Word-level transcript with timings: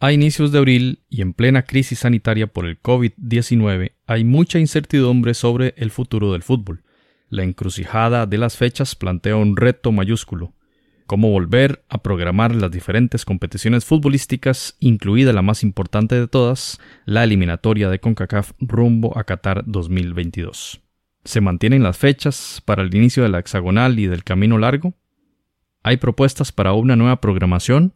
A 0.00 0.12
inicios 0.12 0.52
de 0.52 0.58
abril 0.58 1.00
y 1.10 1.22
en 1.22 1.32
plena 1.32 1.62
crisis 1.62 1.98
sanitaria 1.98 2.46
por 2.46 2.66
el 2.66 2.80
COVID-19 2.80 3.94
hay 4.06 4.22
mucha 4.22 4.60
incertidumbre 4.60 5.34
sobre 5.34 5.74
el 5.76 5.90
futuro 5.90 6.32
del 6.32 6.44
fútbol. 6.44 6.84
La 7.30 7.42
encrucijada 7.42 8.26
de 8.26 8.38
las 8.38 8.56
fechas 8.56 8.94
plantea 8.94 9.34
un 9.34 9.56
reto 9.56 9.90
mayúsculo. 9.90 10.52
Cómo 11.06 11.32
volver 11.32 11.84
a 11.88 12.00
programar 12.00 12.54
las 12.54 12.70
diferentes 12.70 13.24
competiciones 13.24 13.84
futbolísticas, 13.84 14.76
incluida 14.78 15.32
la 15.32 15.42
más 15.42 15.64
importante 15.64 16.14
de 16.14 16.28
todas, 16.28 16.78
la 17.04 17.24
eliminatoria 17.24 17.90
de 17.90 17.98
CONCACAF 17.98 18.52
rumbo 18.60 19.18
a 19.18 19.24
Qatar 19.24 19.64
2022. 19.66 20.80
¿Se 21.24 21.40
mantienen 21.40 21.82
las 21.82 21.98
fechas 21.98 22.62
para 22.64 22.82
el 22.82 22.94
inicio 22.94 23.24
de 23.24 23.30
la 23.30 23.40
hexagonal 23.40 23.98
y 23.98 24.06
del 24.06 24.22
camino 24.22 24.58
largo? 24.58 24.94
¿Hay 25.82 25.96
propuestas 25.96 26.52
para 26.52 26.72
una 26.72 26.94
nueva 26.94 27.20
programación? 27.20 27.94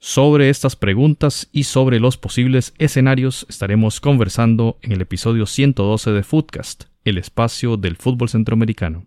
Sobre 0.00 0.48
estas 0.48 0.76
preguntas 0.76 1.48
y 1.50 1.64
sobre 1.64 1.98
los 1.98 2.16
posibles 2.16 2.72
escenarios 2.78 3.44
estaremos 3.48 4.00
conversando 4.00 4.78
en 4.80 4.92
el 4.92 5.00
episodio 5.00 5.44
112 5.44 6.12
de 6.12 6.22
Footcast, 6.22 6.84
el 7.04 7.18
espacio 7.18 7.76
del 7.76 7.96
fútbol 7.96 8.28
centroamericano. 8.28 9.06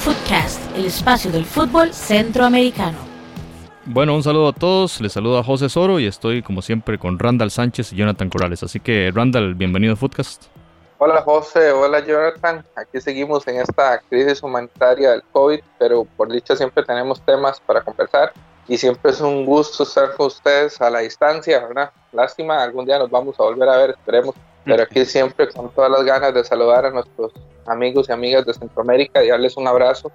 Footcast, 0.00 0.76
el 0.76 0.86
espacio 0.86 1.30
del 1.30 1.44
fútbol 1.44 1.94
centroamericano. 1.94 3.09
Bueno, 3.92 4.14
un 4.14 4.22
saludo 4.22 4.46
a 4.46 4.52
todos. 4.52 5.00
Les 5.00 5.12
saluda 5.12 5.42
José 5.42 5.68
Soro 5.68 5.98
y 5.98 6.06
estoy 6.06 6.42
como 6.42 6.62
siempre 6.62 6.96
con 6.96 7.18
Randall 7.18 7.50
Sánchez 7.50 7.92
y 7.92 7.96
Jonathan 7.96 8.30
Corrales. 8.30 8.62
Así 8.62 8.78
que 8.78 9.10
Randall, 9.12 9.56
bienvenido 9.56 9.94
a 9.94 9.96
Foodcast. 9.96 10.44
Hola 10.98 11.22
José, 11.22 11.72
hola 11.72 11.98
Jonathan. 11.98 12.64
Aquí 12.76 13.00
seguimos 13.00 13.48
en 13.48 13.56
esta 13.56 14.00
crisis 14.08 14.44
humanitaria 14.44 15.10
del 15.10 15.24
COVID, 15.32 15.58
pero 15.80 16.06
por 16.16 16.30
dicha 16.30 16.54
siempre 16.54 16.84
tenemos 16.84 17.20
temas 17.22 17.58
para 17.58 17.80
conversar 17.80 18.32
y 18.68 18.76
siempre 18.76 19.10
es 19.10 19.20
un 19.20 19.44
gusto 19.44 19.82
estar 19.82 20.14
con 20.14 20.28
ustedes 20.28 20.80
a 20.80 20.88
la 20.88 21.00
distancia. 21.00 21.60
Lástima, 22.12 22.62
algún 22.62 22.86
día 22.86 22.96
nos 22.96 23.10
vamos 23.10 23.40
a 23.40 23.42
volver 23.42 23.68
a 23.68 23.76
ver, 23.76 23.90
esperemos. 23.90 24.36
Pero 24.64 24.84
aquí 24.84 25.04
siempre 25.04 25.48
con 25.48 25.68
todas 25.70 25.90
las 25.90 26.04
ganas 26.04 26.32
de 26.32 26.44
saludar 26.44 26.86
a 26.86 26.90
nuestros 26.92 27.32
amigos 27.66 28.08
y 28.08 28.12
amigas 28.12 28.46
de 28.46 28.54
Centroamérica 28.54 29.24
y 29.24 29.30
darles 29.30 29.56
un 29.56 29.66
abrazo 29.66 30.12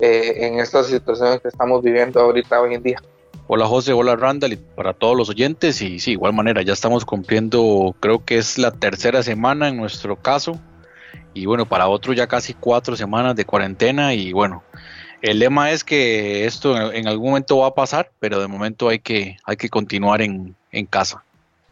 eh, 0.00 0.46
en 0.46 0.60
estas 0.60 0.86
situaciones 0.86 1.42
que 1.42 1.48
estamos 1.48 1.82
viviendo 1.82 2.20
ahorita 2.20 2.58
hoy 2.62 2.72
en 2.72 2.82
día. 2.82 3.02
Hola 3.50 3.66
José, 3.66 3.94
hola 3.94 4.14
Randall 4.14 4.52
y 4.52 4.56
para 4.56 4.92
todos 4.92 5.16
los 5.16 5.30
oyentes 5.30 5.80
y 5.80 6.00
sí, 6.00 6.10
igual 6.10 6.34
manera, 6.34 6.60
ya 6.60 6.74
estamos 6.74 7.06
cumpliendo, 7.06 7.96
creo 7.98 8.22
que 8.22 8.36
es 8.36 8.58
la 8.58 8.72
tercera 8.72 9.22
semana 9.22 9.68
en 9.68 9.78
nuestro 9.78 10.16
caso 10.16 10.60
y 11.32 11.46
bueno, 11.46 11.64
para 11.64 11.88
otro 11.88 12.12
ya 12.12 12.26
casi 12.26 12.52
cuatro 12.52 12.94
semanas 12.94 13.36
de 13.36 13.46
cuarentena 13.46 14.12
y 14.12 14.34
bueno, 14.34 14.62
el 15.22 15.38
lema 15.38 15.70
es 15.70 15.82
que 15.82 16.44
esto 16.44 16.92
en 16.92 17.08
algún 17.08 17.30
momento 17.30 17.56
va 17.56 17.68
a 17.68 17.74
pasar, 17.74 18.10
pero 18.20 18.38
de 18.38 18.48
momento 18.48 18.90
hay 18.90 18.98
que, 18.98 19.38
hay 19.44 19.56
que 19.56 19.70
continuar 19.70 20.20
en, 20.20 20.54
en 20.70 20.84
casa. 20.84 21.24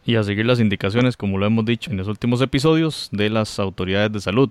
Y 0.07 0.17
a 0.17 0.23
seguir 0.23 0.47
las 0.47 0.61
indicaciones, 0.61 1.15
como 1.15 1.37
lo 1.37 1.45
hemos 1.45 1.67
dicho 1.67 1.91
en 1.91 1.99
los 1.99 2.09
últimos 2.09 2.41
episodios, 2.41 3.11
de 3.13 3.29
las 3.29 3.59
autoridades 3.59 4.13
de 4.13 4.21
salud. 4.21 4.49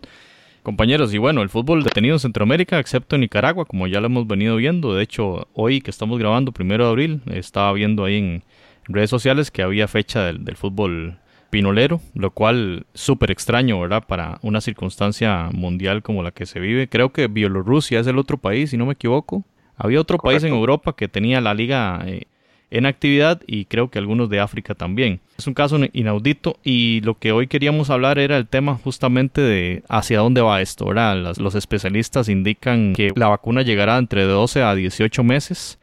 Compañeros, 0.66 1.14
y 1.14 1.20
bueno, 1.20 1.44
el 1.44 1.50
fútbol 1.50 1.84
detenido 1.84 2.16
en 2.16 2.20
Centroamérica, 2.20 2.80
excepto 2.80 3.16
en 3.16 3.22
Nicaragua, 3.22 3.66
como 3.66 3.86
ya 3.86 4.02
lo 4.02 4.08
hemos 4.08 4.26
venido 4.26 4.56
viendo. 4.56 4.96
De 4.96 5.04
hecho, 5.04 5.48
hoy 5.54 5.80
que 5.80 5.92
estamos 5.92 6.18
grabando, 6.18 6.52
primero 6.52 6.86
de 6.86 6.90
abril, 6.90 7.22
estaba 7.32 7.72
viendo 7.72 8.04
ahí 8.04 8.18
en 8.18 8.44
redes 8.86 9.12
sociales 9.12 9.52
que 9.52 9.62
había 9.62 9.88
fecha 9.88 10.24
del, 10.24 10.56
fútbol 10.56 11.20
pinolero, 11.52 12.02
lo 12.16 12.32
cual 12.32 12.88
súper 12.96 13.30
extraño, 13.30 13.80
¿verdad? 13.80 14.06
Para 14.08 14.40
una 14.42 14.60
circunstancia 14.60 15.52
mundial 15.54 16.02
como 16.02 16.24
la 16.24 16.32
que 16.32 16.48
se 16.48 16.60
vive. 16.60 16.90
Creo 16.90 17.14
que 17.14 17.28
Bielorrusia 17.28 18.00
es 18.00 18.08
el 18.08 18.18
otro 18.18 18.40
país, 18.40 18.72
si 18.72 18.78
no 18.78 18.88
me 18.88 18.94
equivoco. 18.94 19.44
Había 19.78 20.02
otro 20.02 20.18
país 20.18 20.44
en 20.44 20.54
Europa 20.54 20.96
que 20.96 21.08
tenía 21.08 21.42
la 21.42 21.54
liga 21.54 22.02
eh, 22.08 22.24
en 22.72 22.86
actividad 22.86 23.42
y 23.48 23.66
creo 23.66 23.90
que 23.90 24.00
algunos 24.00 24.30
de 24.30 24.40
África 24.40 24.76
también. 24.76 25.20
Es 25.38 25.48
un 25.48 25.54
caso 25.54 25.80
inaudito 25.94 26.58
y 26.64 27.02
lo 27.02 27.18
que 27.18 27.32
hoy 27.32 27.48
queríamos 27.48 27.90
hablar 27.90 28.20
era 28.20 28.38
el 28.38 28.48
tema 28.48 28.76
justamente 28.76 29.42
de 29.42 29.84
hacia 29.88 30.20
dónde 30.20 30.42
va 30.42 30.62
esto. 30.62 30.92
Los, 30.92 31.40
los 31.40 31.56
especialistas 31.56 32.30
indican 32.30 32.94
que 32.94 33.12
la 33.16 33.28
vacuna 33.28 33.62
llegará 33.62 33.98
entre 33.98 34.24
12 34.24 34.62
a 34.64 34.76
18 34.76 35.24
meses 35.24 35.80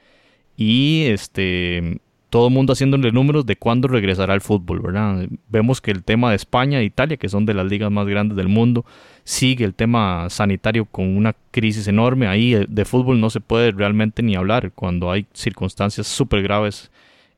y 0.56 1.04
este 1.06 2.00
todo 2.32 2.48
el 2.48 2.54
mundo 2.54 2.72
haciéndole 2.72 3.12
números 3.12 3.44
de 3.44 3.56
cuándo 3.56 3.88
regresará 3.88 4.32
el 4.32 4.40
fútbol, 4.40 4.80
¿verdad? 4.80 5.26
Vemos 5.50 5.82
que 5.82 5.90
el 5.90 6.02
tema 6.02 6.30
de 6.30 6.36
España 6.36 6.80
e 6.80 6.84
Italia, 6.84 7.18
que 7.18 7.28
son 7.28 7.44
de 7.44 7.52
las 7.52 7.66
ligas 7.66 7.90
más 7.90 8.06
grandes 8.06 8.38
del 8.38 8.48
mundo, 8.48 8.86
sigue 9.22 9.66
el 9.66 9.74
tema 9.74 10.30
sanitario 10.30 10.86
con 10.86 11.14
una 11.14 11.36
crisis 11.50 11.88
enorme. 11.88 12.28
Ahí 12.28 12.54
eh, 12.54 12.64
de 12.66 12.86
fútbol 12.86 13.20
no 13.20 13.28
se 13.28 13.40
puede 13.40 13.70
realmente 13.72 14.22
ni 14.22 14.34
hablar 14.34 14.72
cuando 14.72 15.10
hay 15.10 15.26
circunstancias 15.34 16.06
súper 16.06 16.42
graves 16.42 16.90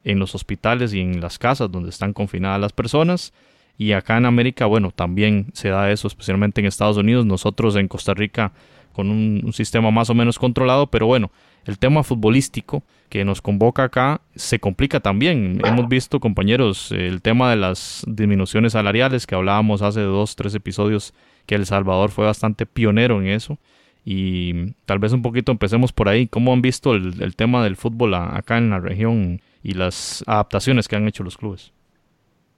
en 0.04 0.20
los 0.20 0.36
hospitales 0.36 0.94
y 0.94 1.00
en 1.00 1.20
las 1.20 1.40
casas 1.40 1.72
donde 1.72 1.90
están 1.90 2.12
confinadas 2.12 2.60
las 2.60 2.72
personas. 2.72 3.32
Y 3.76 3.90
acá 3.94 4.16
en 4.16 4.26
América, 4.26 4.66
bueno, 4.66 4.92
también 4.94 5.48
se 5.54 5.70
da 5.70 5.90
eso, 5.90 6.06
especialmente 6.06 6.60
en 6.60 6.68
Estados 6.68 6.98
Unidos. 6.98 7.26
Nosotros 7.26 7.74
en 7.74 7.88
Costa 7.88 8.14
Rica 8.14 8.52
con 8.92 9.10
un 9.10 9.52
sistema 9.54 9.90
más 9.90 10.08
o 10.08 10.14
menos 10.14 10.38
controlado, 10.38 10.86
pero 10.86 11.08
bueno, 11.08 11.32
el 11.64 11.78
tema 11.78 12.02
futbolístico 12.02 12.82
que 13.08 13.24
nos 13.24 13.40
convoca 13.40 13.84
acá 13.84 14.20
se 14.34 14.58
complica 14.58 15.00
también. 15.00 15.60
Hemos 15.64 15.88
visto, 15.88 16.20
compañeros, 16.20 16.90
el 16.92 17.22
tema 17.22 17.50
de 17.50 17.56
las 17.56 18.04
disminuciones 18.06 18.72
salariales 18.72 19.26
que 19.26 19.34
hablábamos 19.34 19.82
hace 19.82 20.00
dos, 20.00 20.36
tres 20.36 20.54
episodios, 20.54 21.14
que 21.46 21.54
El 21.54 21.66
Salvador 21.66 22.10
fue 22.10 22.24
bastante 22.24 22.66
pionero 22.66 23.20
en 23.20 23.28
eso. 23.28 23.58
Y 24.04 24.72
tal 24.84 24.98
vez 24.98 25.12
un 25.12 25.22
poquito 25.22 25.52
empecemos 25.52 25.92
por 25.92 26.08
ahí. 26.08 26.26
¿Cómo 26.26 26.52
han 26.52 26.60
visto 26.60 26.94
el, 26.94 27.36
tema 27.36 27.64
del 27.64 27.76
fútbol 27.76 28.14
acá 28.14 28.58
en 28.58 28.70
la 28.70 28.80
región 28.80 29.40
y 29.62 29.74
las 29.74 30.22
adaptaciones 30.26 30.88
que 30.88 30.96
han 30.96 31.08
hecho 31.08 31.22
los 31.22 31.38
clubes? 31.38 31.72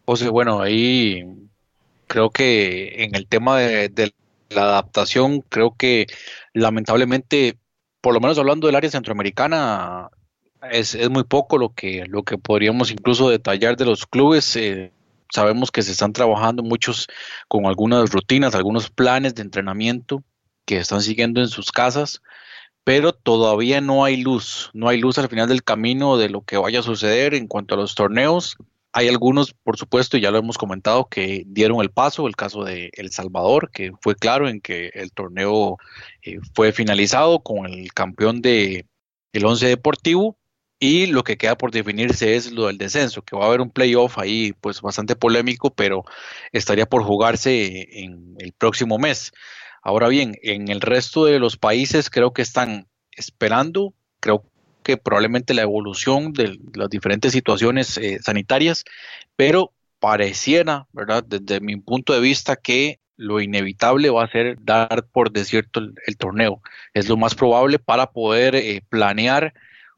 José, 0.07 0.29
bueno, 0.29 0.61
ahí 0.61 1.25
creo 2.07 2.31
que 2.31 3.05
en 3.05 3.15
el 3.15 3.27
tema 3.27 3.59
de 3.59 4.13
la 4.51 4.63
adaptación, 4.63 5.43
creo 5.49 5.75
que 5.77 6.07
lamentablemente 6.53 7.57
por 8.07 8.15
lo 8.15 8.21
menos 8.21 8.39
hablando 8.39 8.69
del 8.69 8.77
área 8.77 8.89
centroamericana, 8.89 10.11
es, 10.71 10.95
es, 10.95 11.11
muy 11.11 11.25
poco 11.25 11.59
lo 11.59 11.71
que, 11.71 12.05
lo 12.07 12.23
que 12.23 12.39
podríamos 12.39 12.93
incluso 12.93 13.29
detallar 13.29 13.77
de 13.77 13.85
los 13.85 14.07
clubes. 14.07 14.55
Eh, 14.55 14.93
sabemos 15.35 15.73
que 15.73 15.83
se 15.83 15.91
están 15.91 16.13
trabajando 16.13 16.63
muchos 16.63 17.09
con 17.49 17.67
algunas 17.67 18.13
rutinas, 18.13 18.55
algunos 18.55 18.91
planes 18.91 19.35
de 19.35 19.43
entrenamiento 19.43 20.23
que 20.67 20.77
están 20.77 21.03
siguiendo 21.03 21.41
en 21.41 21.49
sus 21.49 21.73
casas, 21.73 22.23
pero 22.85 23.13
todavía 23.13 23.81
no 23.81 24.05
hay 24.05 24.19
luz, 24.19 24.71
no 24.73 24.89
hay 24.89 25.01
luz 25.01 25.19
al 25.19 25.29
final 25.29 25.49
del 25.49 25.65
camino 25.65 26.17
de 26.17 26.29
lo 26.29 26.43
que 26.43 26.59
vaya 26.59 26.79
a 26.79 26.85
suceder 26.85 27.35
en 27.35 27.49
cuanto 27.49 27.75
a 27.75 27.79
los 27.79 27.97
torneos. 27.97 28.57
Hay 28.93 29.09
algunos, 29.09 29.53
por 29.53 29.77
supuesto, 29.77 30.17
y 30.17 30.23
ya 30.23 30.31
lo 30.31 30.39
hemos 30.39 30.57
comentado, 30.57 31.09
que 31.09 31.45
dieron 31.47 31.81
el 31.81 31.91
paso, 31.91 32.27
el 32.27 32.37
caso 32.37 32.65
de 32.65 32.91
El 32.95 33.11
Salvador, 33.13 33.71
que 33.71 33.93
fue 34.01 34.17
claro 34.17 34.49
en 34.49 34.61
que 34.61 34.91
el 34.95 35.13
torneo 35.13 35.77
eh, 36.23 36.39
fue 36.55 36.73
finalizado 36.73 37.41
con 37.41 37.67
el 37.67 37.93
campeón 37.93 38.41
de 38.41 38.87
el 39.33 39.45
Once 39.45 39.67
Deportivo, 39.67 40.39
y 40.79 41.07
lo 41.07 41.25
que 41.25 41.39
queda 41.39 41.57
por 41.57 41.71
definirse 41.71 42.37
es 42.37 42.53
lo 42.53 42.67
del 42.67 42.79
descenso, 42.79 43.23
que 43.23 43.37
va 43.37 43.45
a 43.45 43.49
haber 43.49 43.61
un 43.61 43.71
playoff 43.71 44.19
ahí 44.19 44.53
pues 44.61 44.83
bastante 44.83 45.17
polémico, 45.17 45.75
pero 45.75 46.05
estaría 46.53 46.87
por 46.87 47.03
jugarse 47.03 48.03
en 48.03 48.37
el 48.39 48.53
próximo 48.53 48.99
mes. 48.99 49.33
Ahora 49.83 50.09
bien, 50.09 50.35
en 50.43 50.69
el 50.69 50.81
resto 50.81 51.25
de 51.25 51.39
los 51.39 51.57
países 51.57 52.11
creo 52.11 52.33
que 52.33 52.43
están 52.43 52.89
esperando, 53.13 53.95
creo 54.21 54.45
que 54.87 54.97
probablemente 54.97 55.53
la 55.53 55.63
evolución 55.63 56.33
de 56.33 56.61
las 56.75 56.89
diferentes 56.89 57.33
situaciones 57.33 57.99
eh, 57.99 58.21
sanitarias, 58.23 58.85
pero 59.35 59.73
pareciera, 59.99 60.87
¿verdad? 60.93 61.25
Desde 61.27 61.61
mi 61.61 61.75
punto 61.75 62.13
de 62.13 62.21
vista 62.21 62.55
que 62.55 63.01
lo 63.17 63.41
inevitable 63.41 64.11
va 64.11 64.23
a 64.23 64.31
ser 64.31 64.59
dar 64.61 65.09
por 65.11 65.33
desierto 65.33 65.81
el, 65.81 66.17
torneo. 66.17 66.63
Es 66.95 67.09
lo 67.09 67.17
más 67.17 67.35
probable 67.35 67.81
para 67.81 68.13
poder 68.13 68.55
eh, 68.55 68.81
planear 68.89 69.55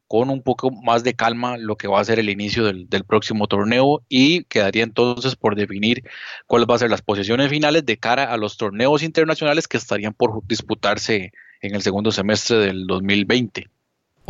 con 0.06 0.30
un 0.30 0.42
poco 0.42 0.70
más 0.70 1.04
de 1.04 1.12
calma 1.12 1.58
lo 1.58 1.76
que 1.76 1.86
va 1.86 2.00
a 2.00 2.04
ser 2.04 2.18
el 2.18 2.30
inicio 2.30 2.64
del, 2.64 2.88
del, 2.88 3.04
próximo 3.04 3.46
torneo 3.46 4.02
y 4.08 4.44
quedaría 4.44 4.84
entonces 4.84 5.36
por 5.36 5.54
definir 5.54 6.02
cuáles 6.46 6.66
van 6.66 6.76
a 6.76 6.78
ser 6.78 6.90
las 6.90 7.02
posiciones 7.02 7.50
finales 7.50 7.84
de 7.84 7.98
cara 7.98 8.32
a 8.32 8.38
los 8.38 8.56
torneos 8.56 9.02
internacionales 9.02 9.68
que 9.68 9.76
estarían 9.76 10.14
por 10.14 10.46
disputarse 10.46 11.32
en 11.60 11.74
el 11.74 11.82
segundo 11.82 12.10
semestre 12.10 12.56
del 12.56 12.86
2020. 12.86 13.68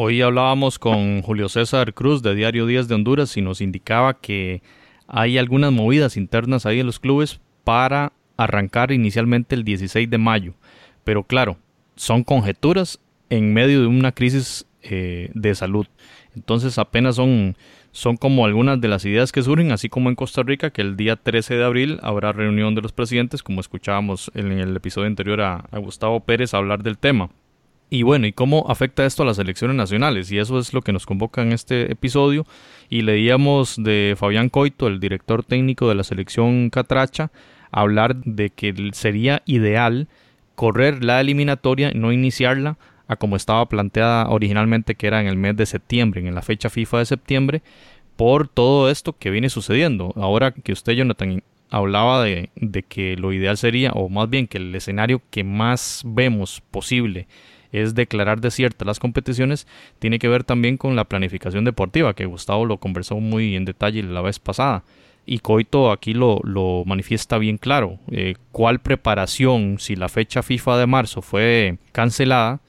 Hoy 0.01 0.23
hablábamos 0.23 0.79
con 0.79 1.23
Julio 1.23 1.49
César 1.49 1.93
Cruz 1.93 2.23
de 2.23 2.37
Diario 2.37 2.67
Díaz 2.67 2.87
de 2.87 2.95
Honduras 2.95 3.37
y 3.37 3.43
nos 3.43 3.61
indicaba 3.61 4.21
que 4.21 4.63
hay 5.09 5.39
algunas 5.39 5.73
movidas 5.73 6.17
internas 6.17 6.67
ahí 6.67 6.79
en 6.79 6.87
los 6.87 7.01
clubes 7.01 7.41
para 7.65 8.13
arrancar 8.37 8.93
inicialmente 8.93 9.57
el 9.57 9.65
16 9.65 10.09
de 10.09 10.19
mayo. 10.19 10.55
Pero 11.03 11.25
claro, 11.25 11.57
son 11.97 12.23
conjeturas 12.23 13.01
en 13.29 13.53
medio 13.53 13.81
de 13.81 13.89
una 13.89 14.13
crisis 14.13 14.69
eh, 14.83 15.33
de 15.35 15.57
salud. 15.57 15.89
Entonces 16.37 16.79
apenas 16.79 17.17
son, 17.17 17.57
son 17.91 18.17
como 18.17 18.47
algunas 18.47 18.81
de 18.81 18.87
las 18.87 19.05
ideas 19.05 19.33
que 19.33 19.43
surgen, 19.43 19.73
así 19.73 19.89
como 19.89 20.11
en 20.11 20.15
Costa 20.15 20.45
Rica, 20.45 20.71
que 20.71 20.83
el 20.83 20.97
día 20.97 21.17
13 21.17 21.57
de 21.57 21.65
abril 21.65 21.99
habrá 22.05 22.31
reunión 22.31 22.77
de 22.77 22.83
los 22.83 22.93
presidentes, 22.93 23.43
como 23.43 23.61
escuchábamos 23.61 24.31
en 24.37 24.53
el 24.53 24.77
episodio 24.77 25.09
anterior 25.09 25.41
a 25.41 25.67
Gustavo 25.73 26.21
Pérez 26.21 26.55
hablar 26.55 26.85
del 26.85 26.99
tema. 26.99 27.31
Y 27.91 28.03
bueno, 28.03 28.27
¿y 28.27 28.33
cómo 28.33 28.67
afecta 28.69 29.07
esto 29.07 29.23
a 29.23 29.27
las 29.27 29.39
elecciones 29.39 29.77
nacionales? 29.77 30.31
Y 30.31 30.39
eso 30.39 30.59
es 30.59 30.75
lo 30.75 30.83
que 30.83 30.93
nos 30.93 31.07
convoca 31.07 31.43
en 31.43 31.53
este 31.53 31.91
episodio. 31.91 32.47
Y 32.91 33.03
leíamos 33.03 33.77
de 33.83 34.15
Fabián 34.19 34.51
Coito, 34.51 34.89
el 34.89 35.01
director 35.01 35.43
técnico 35.43 35.89
de 35.89 35.95
la 35.95 36.05
selección 36.05 36.69
Catracha, 36.69 37.31
hablar 37.71 38.17
de 38.17 38.51
que 38.51 38.91
sería 38.93 39.43
ideal 39.47 40.09
correr 40.55 41.03
la 41.03 41.21
eliminatoria, 41.21 41.93
no 41.95 42.13
iniciarla 42.13 42.77
a 43.07 43.17
como 43.17 43.37
estaba 43.37 43.67
planteada 43.67 44.29
originalmente, 44.29 44.95
que 44.95 45.07
era 45.07 45.23
en 45.23 45.27
el 45.27 45.37
mes 45.37 45.57
de 45.57 45.65
septiembre, 45.65 46.21
en 46.21 46.35
la 46.35 46.43
fecha 46.43 46.69
FIFA 46.69 46.99
de 46.99 47.07
septiembre, 47.07 47.63
por 48.17 48.49
todo 48.49 48.91
esto 48.91 49.15
que 49.15 49.31
viene 49.31 49.49
sucediendo. 49.49 50.13
Ahora 50.17 50.53
que 50.53 50.73
usted, 50.73 50.93
Jonathan, 50.93 51.43
hablaba 51.71 52.23
de, 52.23 52.51
de 52.57 52.83
que 52.83 53.17
lo 53.17 53.33
ideal 53.33 53.57
sería, 53.57 53.93
o 53.93 54.11
más 54.11 54.29
bien 54.29 54.47
que 54.47 54.59
el 54.59 54.75
escenario 54.75 55.23
que 55.31 55.43
más 55.43 56.03
vemos 56.05 56.61
posible 56.71 57.29
es 57.73 57.95
declarar 57.95 58.41
desiertas 58.41 58.87
las 58.87 58.99
competiciones, 58.99 59.67
tiene 59.99 60.19
que 60.19 60.29
ver 60.29 60.45
también 60.45 60.77
con 60.77 60.97
la 60.97 61.05
planificación 61.05 61.65
deportiva, 61.65 62.15
que 62.15 62.27
Gustavo 62.27 62.65
lo 62.65 62.79
conversó 62.79 63.17
muy 63.17 63.57
en 63.57 63.65
detalle 63.65 64.03
la 64.03 64.21
vez 64.21 64.39
pasada. 64.39 64.85
Y 65.27 65.41
Coito 65.41 65.93
aquí 65.93 66.15
lo, 66.15 66.41
lo 66.43 66.85
manifiesta 66.87 67.37
bien 67.37 67.59
claro. 67.59 67.99
Eh, 68.11 68.35
¿Cuál 68.51 68.79
preparación, 68.79 69.77
si 69.79 69.95
la 69.95 70.09
fecha 70.09 70.43
FIFA 70.43 70.79
de 70.79 70.87
marzo 70.87 71.21
fue 71.21 71.77
cancelada, 71.93 72.61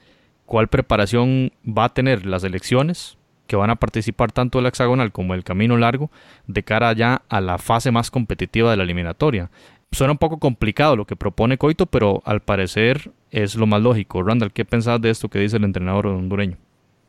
cuál 0.44 0.68
preparación 0.68 1.52
va 1.66 1.84
a 1.84 1.94
tener 1.94 2.26
las 2.26 2.44
elecciones 2.44 3.16
que 3.46 3.56
van 3.56 3.70
a 3.70 3.76
participar 3.76 4.30
tanto 4.30 4.58
el 4.58 4.66
hexagonal 4.66 5.10
como 5.10 5.34
el 5.34 5.42
camino 5.42 5.76
largo 5.76 6.10
de 6.46 6.62
cara 6.62 6.92
ya 6.92 7.22
a 7.28 7.40
la 7.40 7.56
fase 7.58 7.90
más 7.90 8.10
competitiva 8.10 8.70
de 8.70 8.76
la 8.76 8.82
eliminatoria? 8.82 9.50
Suena 9.92 10.12
un 10.12 10.18
poco 10.18 10.38
complicado 10.38 10.96
lo 10.96 11.04
que 11.04 11.16
propone 11.16 11.58
Coito, 11.58 11.86
pero 11.86 12.22
al 12.24 12.40
parecer 12.40 13.10
es 13.30 13.56
lo 13.56 13.66
más 13.66 13.82
lógico. 13.82 14.22
Randall, 14.22 14.52
¿qué 14.52 14.64
pensás 14.64 15.00
de 15.00 15.10
esto 15.10 15.28
que 15.28 15.40
dice 15.40 15.56
el 15.56 15.64
entrenador 15.64 16.06
hondureño? 16.06 16.56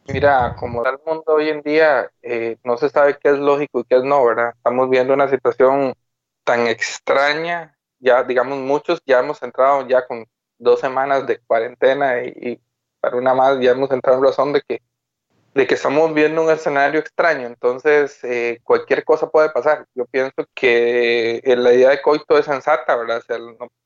Mira, 0.08 0.56
como 0.56 0.84
el 0.86 0.98
mundo 1.06 1.24
hoy 1.28 1.50
en 1.50 1.62
día, 1.62 2.10
eh, 2.24 2.58
no 2.64 2.78
se 2.78 2.90
sabe 2.90 3.18
qué 3.22 3.30
es 3.30 3.38
lógico 3.38 3.80
y 3.80 3.84
qué 3.84 3.98
es 3.98 4.04
no, 4.04 4.26
¿verdad? 4.26 4.54
Estamos 4.56 4.90
viendo 4.90 5.14
una 5.14 5.30
situación 5.30 5.94
tan 6.44 6.68
extraña, 6.68 7.78
ya 8.00 8.24
digamos 8.24 8.58
muchos 8.58 9.02
ya 9.06 9.20
hemos 9.20 9.42
entrado 9.44 9.88
ya 9.88 10.06
con 10.08 10.26
dos 10.58 10.80
semanas 10.80 11.28
de 11.28 11.40
cuarentena 11.40 12.24
y, 12.24 12.30
y 12.30 12.62
para 13.00 13.16
una 13.16 13.36
más 13.36 13.60
ya 13.60 13.72
hemos 13.72 13.92
entrado 13.92 14.18
en 14.18 14.24
razón 14.26 14.54
de 14.54 14.62
que 14.68 14.82
de 15.54 15.68
que 15.68 15.76
estamos 15.76 16.14
viendo 16.14 16.44
un 16.44 16.50
escenario 16.50 17.00
extraño, 17.00 17.48
entonces 17.48 18.24
eh, 18.24 18.60
cualquier 18.64 19.04
cosa 19.04 19.30
puede 19.30 19.50
pasar. 19.50 19.86
Yo 19.94 20.06
pienso 20.06 20.46
que 20.54 21.42
eh, 21.44 21.56
la 21.58 21.74
idea 21.74 21.90
de 21.90 22.02
Coito 22.02 22.38
es 22.38 22.46
sensata, 22.46 22.96
¿verdad? 22.96 23.22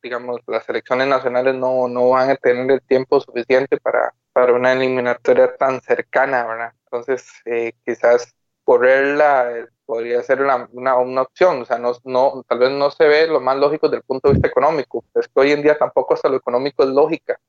digamos, 0.02 0.42
las 0.48 0.68
elecciones 0.70 1.08
nacionales 1.08 1.56
no, 1.56 1.88
no 1.88 2.10
van 2.10 2.30
a 2.30 2.36
tener 2.36 2.70
el 2.72 2.82
tiempo 2.82 3.20
suficiente 3.20 3.78
para, 3.78 4.14
para 4.32 4.54
una 4.54 4.74
eliminatoria 4.74 5.56
tan 5.56 5.82
cercana, 5.82 6.46
¿verdad? 6.46 6.74
Entonces, 6.86 7.28
eh, 7.46 7.74
quizás 7.84 8.36
correrla 8.64 9.68
podría 9.86 10.22
ser 10.24 10.42
una, 10.42 10.68
una, 10.72 10.96
una, 10.96 11.22
opción, 11.22 11.62
o 11.62 11.66
sea, 11.66 11.78
no, 11.78 11.94
no, 12.04 12.44
tal 12.48 12.60
vez 12.60 12.72
no 12.72 12.90
se 12.92 13.06
ve 13.06 13.28
lo 13.28 13.40
más 13.40 13.58
lógico 13.58 13.88
desde 13.88 13.98
el 13.98 14.04
punto 14.04 14.28
de 14.28 14.34
vista 14.34 14.48
económico, 14.48 15.04
es 15.14 15.28
que 15.28 15.40
hoy 15.40 15.52
en 15.52 15.62
día 15.62 15.78
tampoco 15.78 16.16
hasta 16.16 16.30
lo 16.30 16.38
económico 16.38 16.84
es 16.84 16.90
lógica, 16.90 17.40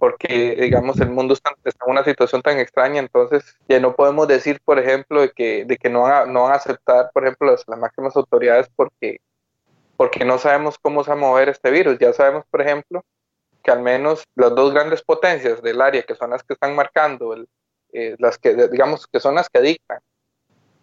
porque 0.00 0.56
digamos 0.58 0.98
el 0.98 1.10
mundo 1.10 1.34
está, 1.34 1.50
en 1.62 1.72
una 1.86 2.02
situación 2.02 2.40
tan 2.40 2.58
extraña, 2.58 3.00
entonces 3.00 3.58
ya 3.68 3.78
no 3.78 3.94
podemos 3.94 4.26
decir, 4.26 4.58
por 4.64 4.78
ejemplo, 4.78 5.20
de 5.20 5.30
que, 5.30 5.66
de 5.66 5.76
que 5.76 5.90
no, 5.90 6.02
van 6.02 6.12
a, 6.12 6.26
no 6.26 6.44
van 6.44 6.52
a 6.52 6.56
aceptar, 6.56 7.10
por 7.12 7.24
ejemplo, 7.24 7.50
las, 7.52 7.62
las, 7.68 7.78
máximas 7.78 8.16
autoridades 8.16 8.68
porque, 8.74 9.20
porque 9.98 10.24
no 10.24 10.38
sabemos 10.38 10.78
cómo 10.80 11.04
se 11.04 11.10
va 11.10 11.16
a 11.16 11.20
mover 11.20 11.50
este 11.50 11.70
virus. 11.70 11.98
Ya 11.98 12.14
sabemos, 12.14 12.44
por 12.50 12.62
ejemplo, 12.62 13.04
que 13.62 13.70
al 13.70 13.82
menos 13.82 14.24
las 14.36 14.54
dos 14.54 14.72
grandes 14.72 15.02
potencias 15.02 15.60
del 15.60 15.82
área, 15.82 16.02
que 16.02 16.14
son 16.14 16.30
las 16.30 16.42
que 16.42 16.54
están 16.54 16.74
marcando, 16.74 17.34
el, 17.34 17.46
eh, 17.92 18.16
las 18.18 18.38
que 18.38 18.54
digamos 18.68 19.06
que 19.06 19.20
son 19.20 19.34
las 19.34 19.50
que 19.50 19.60
dictan 19.60 19.98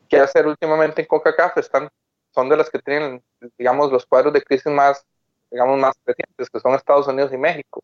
qué 0.10 0.20
hacer 0.20 0.46
últimamente 0.46 1.02
en 1.02 1.08
CONCACAF, 1.08 1.58
están, 1.58 1.90
son 2.36 2.50
de 2.50 2.58
las 2.58 2.70
que 2.70 2.78
tienen, 2.80 3.24
digamos, 3.58 3.92
los 3.92 4.06
cuadros 4.06 4.32
de 4.32 4.44
crisis 4.44 4.72
más, 4.72 5.04
digamos, 5.50 5.80
más 5.80 5.96
recientes, 6.06 6.50
que 6.52 6.60
son 6.60 6.76
Estados 6.76 7.08
Unidos 7.08 7.34
y 7.34 7.38
México. 7.38 7.84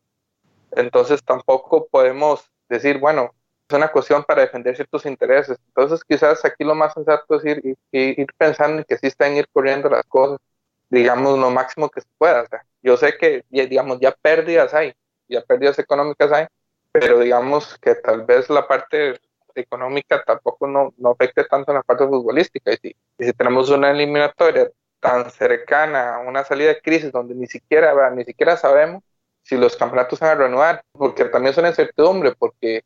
Entonces 0.76 1.22
tampoco 1.24 1.86
podemos 1.90 2.50
decir, 2.68 2.98
bueno, 2.98 3.34
es 3.68 3.76
una 3.76 3.88
cuestión 3.88 4.24
para 4.24 4.42
defender 4.42 4.76
ciertos 4.76 5.06
intereses. 5.06 5.58
Entonces 5.68 6.02
quizás 6.04 6.44
aquí 6.44 6.64
lo 6.64 6.74
más 6.74 6.92
sensato 6.94 7.36
es 7.36 7.44
ir, 7.44 7.76
ir, 7.92 8.26
pensando 8.36 8.78
en 8.78 8.84
que 8.84 8.98
sí 8.98 9.06
están 9.06 9.36
ir 9.36 9.48
corriendo 9.52 9.88
las 9.88 10.04
cosas, 10.06 10.38
digamos, 10.90 11.38
lo 11.38 11.50
máximo 11.50 11.88
que 11.88 12.00
se 12.00 12.08
pueda. 12.18 12.44
yo 12.82 12.96
sé 12.96 13.16
que, 13.18 13.44
digamos, 13.50 13.98
ya 14.00 14.12
pérdidas 14.12 14.74
hay, 14.74 14.94
ya 15.28 15.42
pérdidas 15.42 15.78
económicas 15.78 16.30
hay, 16.32 16.46
pero 16.92 17.18
digamos 17.20 17.78
que 17.78 17.94
tal 17.96 18.24
vez 18.24 18.48
la 18.50 18.66
parte 18.68 19.18
económica 19.54 20.22
tampoco 20.24 20.66
no, 20.66 20.92
no 20.98 21.10
afecte 21.12 21.44
tanto 21.44 21.72
en 21.72 21.76
la 21.78 21.82
parte 21.82 22.06
futbolística. 22.06 22.72
Y 22.72 22.76
si, 22.76 22.96
y 23.18 23.24
si 23.24 23.32
tenemos 23.32 23.70
una 23.70 23.90
eliminatoria 23.90 24.70
tan 25.00 25.30
cercana 25.30 26.16
a 26.16 26.18
una 26.20 26.44
salida 26.44 26.68
de 26.68 26.80
crisis 26.80 27.12
donde 27.12 27.34
ni 27.34 27.46
siquiera, 27.46 28.10
ni 28.10 28.24
siquiera 28.24 28.56
sabemos 28.56 29.02
si 29.44 29.56
los 29.56 29.76
campeonatos 29.76 30.18
van 30.18 30.30
a 30.30 30.34
renovar, 30.34 30.82
porque 30.92 31.26
también 31.26 31.54
una 31.58 31.68
incertidumbre, 31.68 32.32
porque 32.32 32.82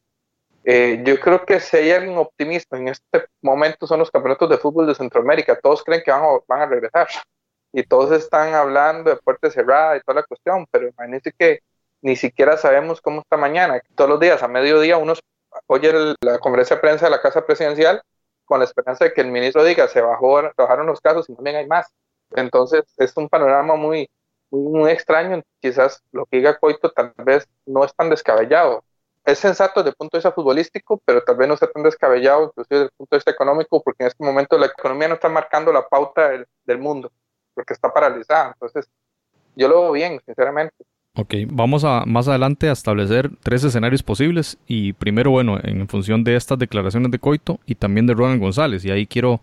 eh, 0.65 1.01
yo 1.05 1.19
creo 1.21 1.47
que 1.47 1.61
si 1.61 1.77
hay 1.79 1.93
alguien 1.93 2.19
optimista 2.19 2.77
en 2.77 2.89
este 2.89 3.27
momento 3.41 3.87
son 3.87 4.01
los 4.01 4.11
campeonatos 4.11 4.51
de 4.51 4.59
fútbol 4.59 4.87
de 4.87 4.95
Centroamérica, 4.95 5.59
todos 5.59 5.83
creen 5.83 6.03
que 6.05 6.11
van 6.11 6.25
a, 6.25 6.39
van 6.47 6.61
a 6.61 6.67
regresar 6.67 7.09
y 7.73 7.83
todos 7.85 8.11
están 8.13 8.55
hablando 8.55 9.11
de 9.11 9.17
puerta 9.17 9.51
cerrada 9.51 9.97
y 9.97 10.01
toda 10.01 10.21
la 10.21 10.27
cuestión, 10.27 10.67
pero 10.71 10.89
imagínense 10.89 11.33
que 11.39 11.61
ni 12.03 12.17
siquiera 12.17 12.57
sabemos 12.57 13.01
cómo 13.01 13.21
está 13.21 13.37
mañana. 13.37 13.81
Todos 13.95 14.11
los 14.11 14.21
días 14.21 14.43
a 14.43 14.49
mediodía 14.49 14.97
uno 14.99 15.15
oye 15.67 15.93
la 16.21 16.39
conferencia 16.39 16.77
de 16.77 16.83
prensa 16.83 17.07
de 17.07 17.11
la 17.11 17.21
Casa 17.21 17.45
Presidencial 17.45 18.03
con 18.45 18.59
la 18.59 18.65
esperanza 18.65 19.05
de 19.05 19.13
que 19.13 19.21
el 19.21 19.29
ministro 19.29 19.65
diga 19.65 19.89
se 19.89 20.01
bajó, 20.01 20.43
bajaron 20.57 20.87
los 20.87 21.01
casos 21.01 21.29
y 21.29 21.35
también 21.35 21.57
hay 21.57 21.67
más. 21.67 21.87
Entonces 22.31 22.83
es 22.97 23.17
un 23.17 23.29
panorama 23.29 23.75
muy, 23.77 24.09
muy, 24.51 24.91
extraño, 24.91 25.43
quizás 25.61 26.03
lo 26.13 26.27
que 26.27 26.39
diga 26.39 26.59
Coito 26.59 26.91
tal 26.91 27.13
vez 27.19 27.47
no 27.67 27.85
es 27.85 27.95
tan 27.95 28.11
descabellado. 28.11 28.85
Es 29.25 29.39
sensato 29.39 29.81
desde 29.81 29.91
el 29.91 29.97
punto 29.97 30.17
de 30.17 30.21
vista 30.21 30.33
futbolístico, 30.33 31.03
pero 31.05 31.23
tal 31.23 31.37
vez 31.37 31.49
no 31.49 31.57
sea 31.57 31.71
tan 31.71 31.83
descabellado, 31.83 32.45
inclusive 32.45 32.77
desde 32.77 32.85
el 32.87 32.97
punto 32.97 33.15
de 33.15 33.19
vista 33.19 33.31
económico, 33.31 33.83
porque 33.83 34.05
en 34.05 34.09
este 34.09 34.25
momento 34.25 34.57
la 34.57 34.67
economía 34.67 35.09
no 35.09 35.15
está 35.15 35.29
marcando 35.29 35.71
la 35.73 35.87
pauta 35.87 36.31
del, 36.65 36.79
mundo, 36.79 37.13
porque 37.55 37.75
está 37.75 37.93
paralizada. 37.93 38.53
Entonces, 38.55 38.89
yo 39.55 39.69
lo 39.69 39.83
veo 39.83 39.93
bien, 39.93 40.21
sinceramente. 40.25 40.75
Ok, 41.15 41.35
vamos 41.49 41.85
a 41.85 42.05
más 42.07 42.29
adelante 42.29 42.69
a 42.69 42.73
establecer 42.73 43.31
tres 43.43 43.65
escenarios 43.65 44.03
posibles 44.03 44.57
y 44.67 44.95
primero, 44.95 45.31
bueno, 45.31 45.59
en 45.63 45.89
función 45.89 46.25
de 46.25 46.37
estas 46.37 46.59
declaraciones 46.59 47.11
de 47.11 47.19
Coito 47.19 47.59
y 47.67 47.75
también 47.75 48.07
de 48.07 48.15
Ronald 48.15 48.41
González, 48.41 48.85
y 48.85 48.91
ahí 48.91 49.07
quiero 49.07 49.41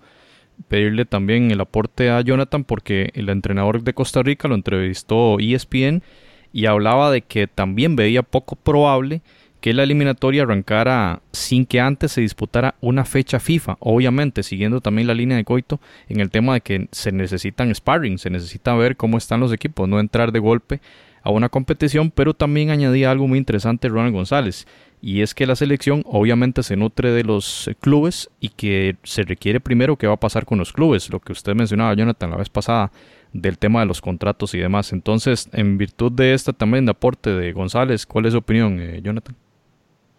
pedirle 0.68 1.06
también 1.06 1.52
el 1.52 1.62
aporte 1.62 2.10
a 2.10 2.22
Jonathan 2.22 2.64
porque 2.64 3.12
el 3.14 3.30
entrenador 3.30 3.84
de 3.84 3.94
Costa 3.94 4.24
Rica 4.24 4.48
lo 4.48 4.56
entrevistó 4.56 5.38
ESPN 5.40 6.04
y 6.52 6.66
hablaba 6.66 7.12
de 7.12 7.22
que 7.22 7.48
también 7.48 7.96
veía 7.96 8.24
poco 8.24 8.56
probable 8.56 9.22
que 9.66 9.74
la 9.74 9.84
eliminatoria 9.84 10.44
arrancara 10.44 11.22
sin 11.32 11.66
que 11.66 11.80
antes 11.80 12.12
se 12.12 12.22
disputara 12.22 12.76
una 12.82 13.04
fecha 13.04 13.40
FIFA, 13.40 13.78
obviamente 13.80 14.44
siguiendo 14.44 14.80
también 14.80 15.08
la 15.08 15.16
línea 15.16 15.38
de 15.38 15.44
Coito 15.44 15.80
en 16.08 16.20
el 16.20 16.30
tema 16.30 16.54
de 16.54 16.62
que 16.62 16.88
se 16.92 17.12
necesitan 17.12 17.74
sparring, 17.74 18.20
se 18.20 18.30
necesita 18.30 18.76
ver 18.76 18.96
cómo 18.96 19.18
están 19.18 19.40
los 19.40 19.52
equipos, 19.52 19.90
no 19.90 20.00
entrar 20.00 20.32
de 20.32 20.40
golpe 20.40 20.82
a 21.24 21.32
una 21.32 21.50
competición, 21.50 22.12
pero 22.12 22.36
también 22.36 22.70
añadía 22.70 23.10
algo 23.10 23.28
muy 23.28 23.40
interesante 23.40 23.90
Ronald 23.90 24.14
González, 24.14 24.68
y 25.06 25.22
es 25.22 25.36
que 25.36 25.46
la 25.46 25.56
selección 25.56 26.02
obviamente 26.08 26.64
se 26.64 26.76
nutre 26.76 27.12
de 27.12 27.24
los 27.24 27.68
eh, 27.68 27.76
clubes 27.80 28.32
y 28.40 28.50
que 28.50 28.98
se 29.04 29.22
requiere 29.22 29.60
primero 29.60 29.98
qué 29.98 30.08
va 30.08 30.16
a 30.16 30.20
pasar 30.20 30.48
con 30.48 30.58
los 30.58 30.74
clubes, 30.74 31.12
lo 31.12 31.20
que 31.20 31.32
usted 31.32 31.54
mencionaba 31.54 31.94
Jonathan 31.94 32.32
la 32.32 32.38
vez 32.38 32.50
pasada 32.50 32.92
del 33.32 33.60
tema 33.60 33.82
de 33.82 33.86
los 33.86 34.02
contratos 34.02 34.56
y 34.56 34.58
demás. 34.58 34.94
Entonces, 34.94 35.48
en 35.54 35.78
virtud 35.78 36.12
de 36.12 36.34
esta 36.34 36.54
también 36.54 36.86
de 36.86 36.92
aporte 36.92 37.30
de 37.30 37.52
González, 37.52 38.08
¿cuál 38.08 38.26
es 38.26 38.32
su 38.32 38.40
opinión, 38.40 38.80
eh, 38.82 39.00
Jonathan? 39.04 39.36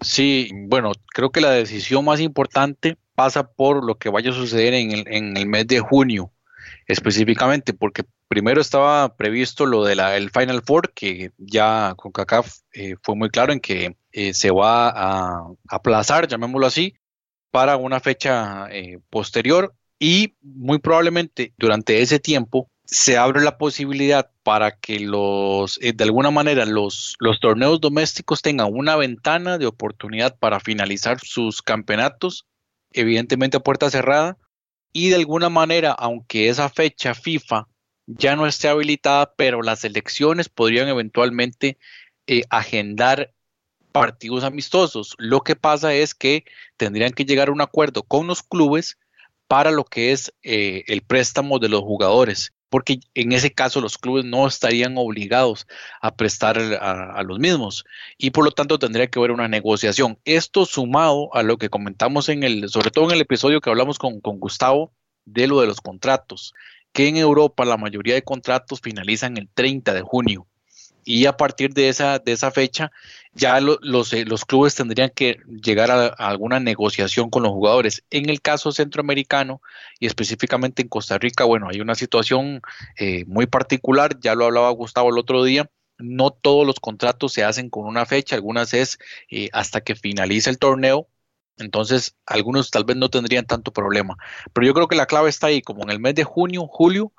Sí, 0.02 0.52
bueno, 0.54 0.92
creo 1.12 1.30
que 1.30 1.40
la 1.40 1.50
decisión 1.50 2.04
más 2.04 2.20
importante 2.20 2.96
pasa 3.16 3.50
por 3.50 3.84
lo 3.84 3.96
que 3.96 4.08
vaya 4.08 4.30
a 4.30 4.34
suceder 4.34 4.72
en 4.72 4.92
el, 4.92 5.04
en 5.08 5.36
el 5.36 5.46
mes 5.46 5.66
de 5.66 5.80
junio 5.80 6.30
específicamente, 6.86 7.72
porque 7.74 8.04
primero 8.28 8.60
estaba 8.60 9.16
previsto 9.16 9.66
lo 9.66 9.84
del 9.84 10.30
Final 10.30 10.62
Four, 10.62 10.92
que 10.94 11.32
ya 11.38 11.94
con 11.96 12.12
CACAF 12.12 12.58
eh, 12.72 12.96
fue 13.02 13.16
muy 13.16 13.30
claro 13.30 13.52
en 13.52 13.60
que 13.60 13.96
eh, 14.16 14.32
se 14.34 14.50
va 14.50 14.88
a 14.88 15.46
aplazar, 15.68 16.26
llamémoslo 16.26 16.66
así, 16.66 16.94
para 17.50 17.76
una 17.76 18.00
fecha 18.00 18.66
eh, 18.70 18.98
posterior 19.10 19.74
y 19.98 20.34
muy 20.40 20.78
probablemente 20.78 21.52
durante 21.58 22.00
ese 22.00 22.18
tiempo 22.18 22.70
se 22.84 23.18
abre 23.18 23.42
la 23.42 23.58
posibilidad 23.58 24.30
para 24.42 24.72
que 24.72 25.00
los, 25.00 25.78
de 25.78 26.04
alguna 26.04 26.30
manera, 26.30 26.64
los, 26.64 27.16
los 27.18 27.40
torneos 27.40 27.80
domésticos 27.80 28.42
tengan 28.42 28.68
una 28.72 28.96
ventana 28.96 29.58
de 29.58 29.66
oportunidad 29.66 30.38
para 30.38 30.60
finalizar 30.60 31.20
sus 31.20 31.60
campeonatos 31.62 32.46
evidentemente 32.92 33.58
a 33.58 33.60
puerta 33.60 33.90
cerrada, 33.90 34.38
y 34.92 35.10
de 35.10 35.16
alguna 35.16 35.50
manera, 35.50 35.92
aunque 35.92 36.48
esa 36.48 36.70
fecha 36.70 37.14
FIFA 37.14 37.68
ya 38.06 38.34
no 38.34 38.46
esté 38.46 38.68
habilitada, 38.68 39.34
pero 39.36 39.60
las 39.60 39.84
elecciones 39.84 40.48
podrían 40.48 40.88
eventualmente 40.88 41.76
eh, 42.26 42.44
agendar 42.48 43.34
partidos 44.00 44.44
amistosos. 44.44 45.14
Lo 45.18 45.42
que 45.42 45.56
pasa 45.56 45.94
es 45.94 46.14
que 46.14 46.44
tendrían 46.76 47.12
que 47.12 47.24
llegar 47.24 47.48
a 47.48 47.52
un 47.52 47.60
acuerdo 47.60 48.02
con 48.02 48.26
los 48.26 48.42
clubes 48.42 48.98
para 49.48 49.70
lo 49.70 49.84
que 49.84 50.12
es 50.12 50.32
eh, 50.42 50.84
el 50.88 51.02
préstamo 51.02 51.58
de 51.58 51.68
los 51.68 51.80
jugadores, 51.80 52.52
porque 52.68 52.98
en 53.14 53.32
ese 53.32 53.52
caso 53.52 53.80
los 53.80 53.96
clubes 53.96 54.24
no 54.24 54.46
estarían 54.46 54.98
obligados 54.98 55.66
a 56.00 56.16
prestar 56.16 56.58
a, 56.58 57.22
los 57.22 57.38
mismos 57.38 57.84
y 58.18 58.30
por 58.30 58.44
lo 58.44 58.50
tanto 58.50 58.78
tendría 58.78 59.06
que 59.06 59.18
haber 59.18 59.30
una 59.30 59.48
negociación. 59.48 60.18
Esto 60.24 60.66
sumado 60.66 61.32
a 61.34 61.42
lo 61.42 61.58
que 61.58 61.70
comentamos 61.70 62.28
en 62.28 62.42
el, 62.42 62.68
sobre 62.68 62.90
todo 62.90 63.06
en 63.06 63.12
el 63.12 63.20
episodio 63.20 63.60
que 63.60 63.70
hablamos 63.70 63.98
con, 63.98 64.20
con 64.20 64.40
Gustavo 64.40 64.92
de 65.24 65.46
lo 65.46 65.60
de 65.60 65.68
los 65.68 65.80
contratos, 65.80 66.54
que 66.92 67.08
en 67.08 67.16
Europa 67.16 67.64
la 67.64 67.76
mayoría 67.76 68.14
de 68.14 68.22
contratos 68.22 68.80
finalizan 68.80 69.36
el 69.36 69.48
30 69.54 69.94
de 69.94 70.02
junio 70.02 70.48
y 71.06 71.26
a 71.26 71.36
partir 71.36 71.72
de 71.72 71.88
esa, 71.88 72.18
de 72.18 72.32
esa 72.32 72.50
fecha 72.50 72.90
ya 73.32 73.60
los, 73.60 74.12
eh, 74.12 74.24
los, 74.24 74.44
clubes 74.44 74.74
tendrían 74.74 75.10
que 75.10 75.38
llegar 75.62 75.90
a, 75.90 76.08
alguna 76.08 76.58
negociación 76.58 77.30
con 77.30 77.44
los 77.44 77.52
jugadores. 77.52 78.02
En 78.10 78.28
el 78.28 78.40
caso 78.42 78.72
centroamericano 78.72 79.62
y 80.00 80.06
específicamente 80.06 80.82
en 80.82 80.88
Costa 80.88 81.16
Rica, 81.16 81.44
bueno, 81.44 81.68
hay 81.70 81.80
una 81.80 81.94
situación 81.94 82.60
eh, 82.98 83.24
muy 83.26 83.46
particular, 83.46 84.18
ya 84.18 84.34
lo 84.34 84.46
hablaba 84.46 84.68
Gustavo 84.70 85.10
el 85.10 85.18
otro 85.18 85.44
día, 85.44 85.70
no 85.98 86.30
todos 86.32 86.66
los 86.66 86.80
contratos 86.80 87.32
se 87.32 87.44
hacen 87.44 87.70
con 87.70 87.86
una 87.86 88.04
fecha, 88.04 88.34
algunas 88.34 88.74
es 88.74 88.98
eh, 89.30 89.48
hasta 89.52 89.82
que 89.82 89.94
finalice 89.94 90.50
el 90.50 90.58
torneo, 90.58 91.08
entonces 91.56 92.16
algunos 92.26 92.72
tal 92.72 92.84
vez 92.84 92.96
no 92.96 93.10
tendrían 93.10 93.46
tanto 93.46 93.72
problema, 93.72 94.16
pero 94.52 94.66
yo 94.66 94.74
creo 94.74 94.88
que 94.88 94.96
la 94.96 95.06
clave 95.06 95.30
está 95.30 95.46
ahí, 95.46 95.62
como 95.62 95.84
en 95.84 95.90
el 95.90 96.00
mes 96.00 96.16
de 96.16 96.24
junio, 96.24 96.66
julio, 96.66 97.12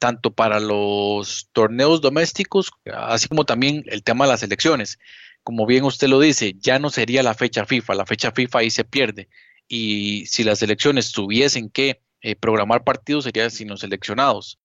tanto 0.00 0.32
para 0.32 0.58
los 0.58 1.50
torneos 1.52 2.00
domésticos, 2.00 2.72
así 2.92 3.28
como 3.28 3.44
también 3.44 3.84
el 3.86 4.02
tema 4.02 4.24
de 4.24 4.32
las 4.32 4.42
elecciones. 4.42 4.98
Como 5.44 5.66
bien 5.66 5.84
usted 5.84 6.08
lo 6.08 6.18
dice, 6.18 6.54
ya 6.58 6.78
no 6.78 6.90
sería 6.90 7.22
la 7.22 7.34
fecha 7.34 7.66
FIFA, 7.66 7.94
la 7.94 8.06
fecha 8.06 8.32
FIFA 8.32 8.58
ahí 8.60 8.70
se 8.70 8.84
pierde. 8.84 9.28
Y 9.68 10.24
si 10.26 10.42
las 10.42 10.62
elecciones 10.62 11.12
tuviesen 11.12 11.68
que 11.68 12.00
eh, 12.22 12.34
programar 12.34 12.82
partidos, 12.82 13.24
serían 13.24 13.50
sin 13.50 13.68
los 13.68 13.80
seleccionados. 13.80 14.58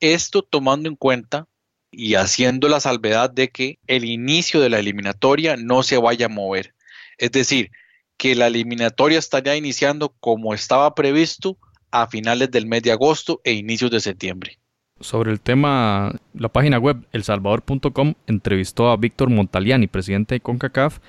Esto 0.00 0.42
tomando 0.42 0.88
en 0.88 0.96
cuenta 0.96 1.46
y 1.92 2.16
haciendo 2.16 2.68
la 2.68 2.80
salvedad 2.80 3.30
de 3.30 3.48
que 3.48 3.78
el 3.86 4.04
inicio 4.04 4.60
de 4.60 4.68
la 4.68 4.80
eliminatoria 4.80 5.56
no 5.56 5.84
se 5.84 5.96
vaya 5.96 6.26
a 6.26 6.28
mover. 6.28 6.74
Es 7.18 7.30
decir, 7.30 7.70
que 8.16 8.34
la 8.34 8.48
eliminatoria 8.48 9.18
estaría 9.20 9.54
iniciando 9.54 10.14
como 10.18 10.54
estaba 10.54 10.94
previsto 10.96 11.56
a 11.90 12.06
finales 12.06 12.50
del 12.50 12.66
mes 12.66 12.82
de 12.82 12.92
agosto 12.92 13.40
e 13.44 13.52
inicios 13.52 13.90
de 13.90 14.00
septiembre. 14.00 14.58
Sobre 15.00 15.30
el 15.30 15.40
tema, 15.40 16.14
la 16.32 16.48
página 16.48 16.78
web 16.78 17.06
elsalvador.com 17.12 18.14
entrevistó 18.26 18.90
a 18.90 18.96
Víctor 18.96 19.28
Montaliani, 19.28 19.86
presidente 19.86 20.36
de 20.36 20.40
CONCACAF, 20.40 21.00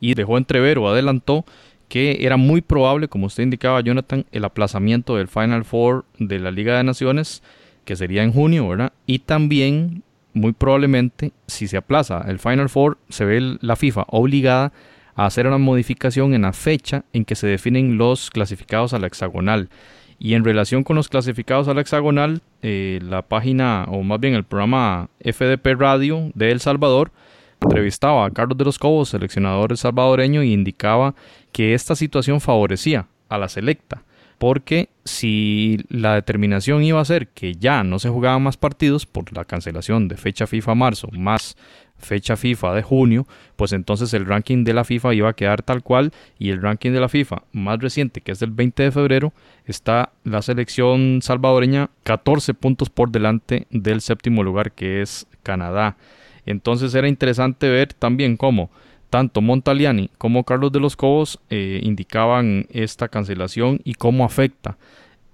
y 0.00 0.14
dejó 0.14 0.36
entrever 0.36 0.78
o 0.78 0.88
adelantó 0.88 1.44
que 1.88 2.18
era 2.20 2.36
muy 2.36 2.60
probable, 2.60 3.08
como 3.08 3.26
usted 3.26 3.44
indicaba, 3.44 3.80
Jonathan, 3.80 4.26
el 4.32 4.44
aplazamiento 4.44 5.16
del 5.16 5.28
Final 5.28 5.64
Four 5.64 6.04
de 6.18 6.38
la 6.40 6.50
Liga 6.50 6.76
de 6.76 6.84
Naciones, 6.84 7.42
que 7.84 7.96
sería 7.96 8.24
en 8.24 8.32
junio, 8.32 8.68
¿verdad? 8.68 8.92
Y 9.06 9.20
también, 9.20 10.02
muy 10.32 10.52
probablemente, 10.52 11.32
si 11.46 11.68
se 11.68 11.76
aplaza 11.76 12.24
el 12.26 12.40
Final 12.40 12.68
Four, 12.68 12.98
se 13.08 13.24
ve 13.24 13.58
la 13.60 13.76
FIFA 13.76 14.06
obligada 14.08 14.72
a 15.14 15.26
hacer 15.26 15.46
una 15.46 15.58
modificación 15.58 16.34
en 16.34 16.42
la 16.42 16.52
fecha 16.52 17.04
en 17.12 17.24
que 17.24 17.36
se 17.36 17.46
definen 17.46 17.96
los 17.96 18.30
clasificados 18.30 18.92
a 18.92 18.98
la 18.98 19.06
hexagonal. 19.06 19.70
Y 20.18 20.34
en 20.34 20.44
relación 20.44 20.82
con 20.82 20.96
los 20.96 21.08
clasificados 21.08 21.68
al 21.68 21.78
hexagonal, 21.78 22.40
eh, 22.62 23.00
la 23.02 23.22
página, 23.22 23.84
o 23.88 24.02
más 24.02 24.18
bien 24.18 24.34
el 24.34 24.44
programa 24.44 25.08
FDP 25.20 25.74
Radio 25.78 26.30
de 26.34 26.50
El 26.50 26.60
Salvador, 26.60 27.12
entrevistaba 27.60 28.26
a 28.26 28.30
Carlos 28.30 28.56
de 28.56 28.64
los 28.64 28.78
Cobos, 28.78 29.10
seleccionador 29.10 29.76
salvadoreño, 29.76 30.42
y 30.42 30.52
indicaba 30.52 31.14
que 31.52 31.74
esta 31.74 31.94
situación 31.94 32.40
favorecía 32.40 33.06
a 33.28 33.38
la 33.38 33.48
selecta, 33.48 34.02
porque 34.38 34.88
si 35.04 35.78
la 35.88 36.14
determinación 36.14 36.82
iba 36.82 37.00
a 37.00 37.04
ser 37.04 37.28
que 37.28 37.54
ya 37.54 37.84
no 37.84 37.98
se 37.98 38.08
jugaban 38.08 38.42
más 38.42 38.56
partidos 38.56 39.06
por 39.06 39.32
la 39.34 39.44
cancelación 39.44 40.08
de 40.08 40.16
fecha 40.16 40.46
FIFA 40.46 40.74
marzo, 40.74 41.08
más 41.12 41.56
fecha 41.98 42.36
FIFA 42.36 42.74
de 42.74 42.82
junio, 42.82 43.26
pues 43.56 43.72
entonces 43.72 44.12
el 44.12 44.26
ranking 44.26 44.64
de 44.64 44.74
la 44.74 44.84
FIFA 44.84 45.14
iba 45.14 45.30
a 45.30 45.32
quedar 45.34 45.62
tal 45.62 45.82
cual 45.82 46.12
y 46.38 46.50
el 46.50 46.60
ranking 46.60 46.92
de 46.92 47.00
la 47.00 47.08
FIFA 47.08 47.42
más 47.52 47.78
reciente, 47.78 48.20
que 48.20 48.32
es 48.32 48.38
del 48.38 48.50
20 48.50 48.82
de 48.82 48.92
febrero, 48.92 49.32
está 49.64 50.12
la 50.24 50.42
selección 50.42 51.20
salvadoreña 51.22 51.90
14 52.02 52.54
puntos 52.54 52.90
por 52.90 53.10
delante 53.10 53.66
del 53.70 54.00
séptimo 54.00 54.42
lugar 54.42 54.72
que 54.72 55.00
es 55.02 55.26
Canadá. 55.42 55.96
Entonces 56.44 56.94
era 56.94 57.08
interesante 57.08 57.68
ver 57.68 57.92
también 57.94 58.36
cómo 58.36 58.70
tanto 59.10 59.40
Montaliani 59.40 60.10
como 60.18 60.44
Carlos 60.44 60.72
de 60.72 60.80
los 60.80 60.96
Cobos 60.96 61.38
eh, 61.50 61.80
indicaban 61.82 62.66
esta 62.70 63.08
cancelación 63.08 63.80
y 63.84 63.94
cómo 63.94 64.24
afecta 64.24 64.76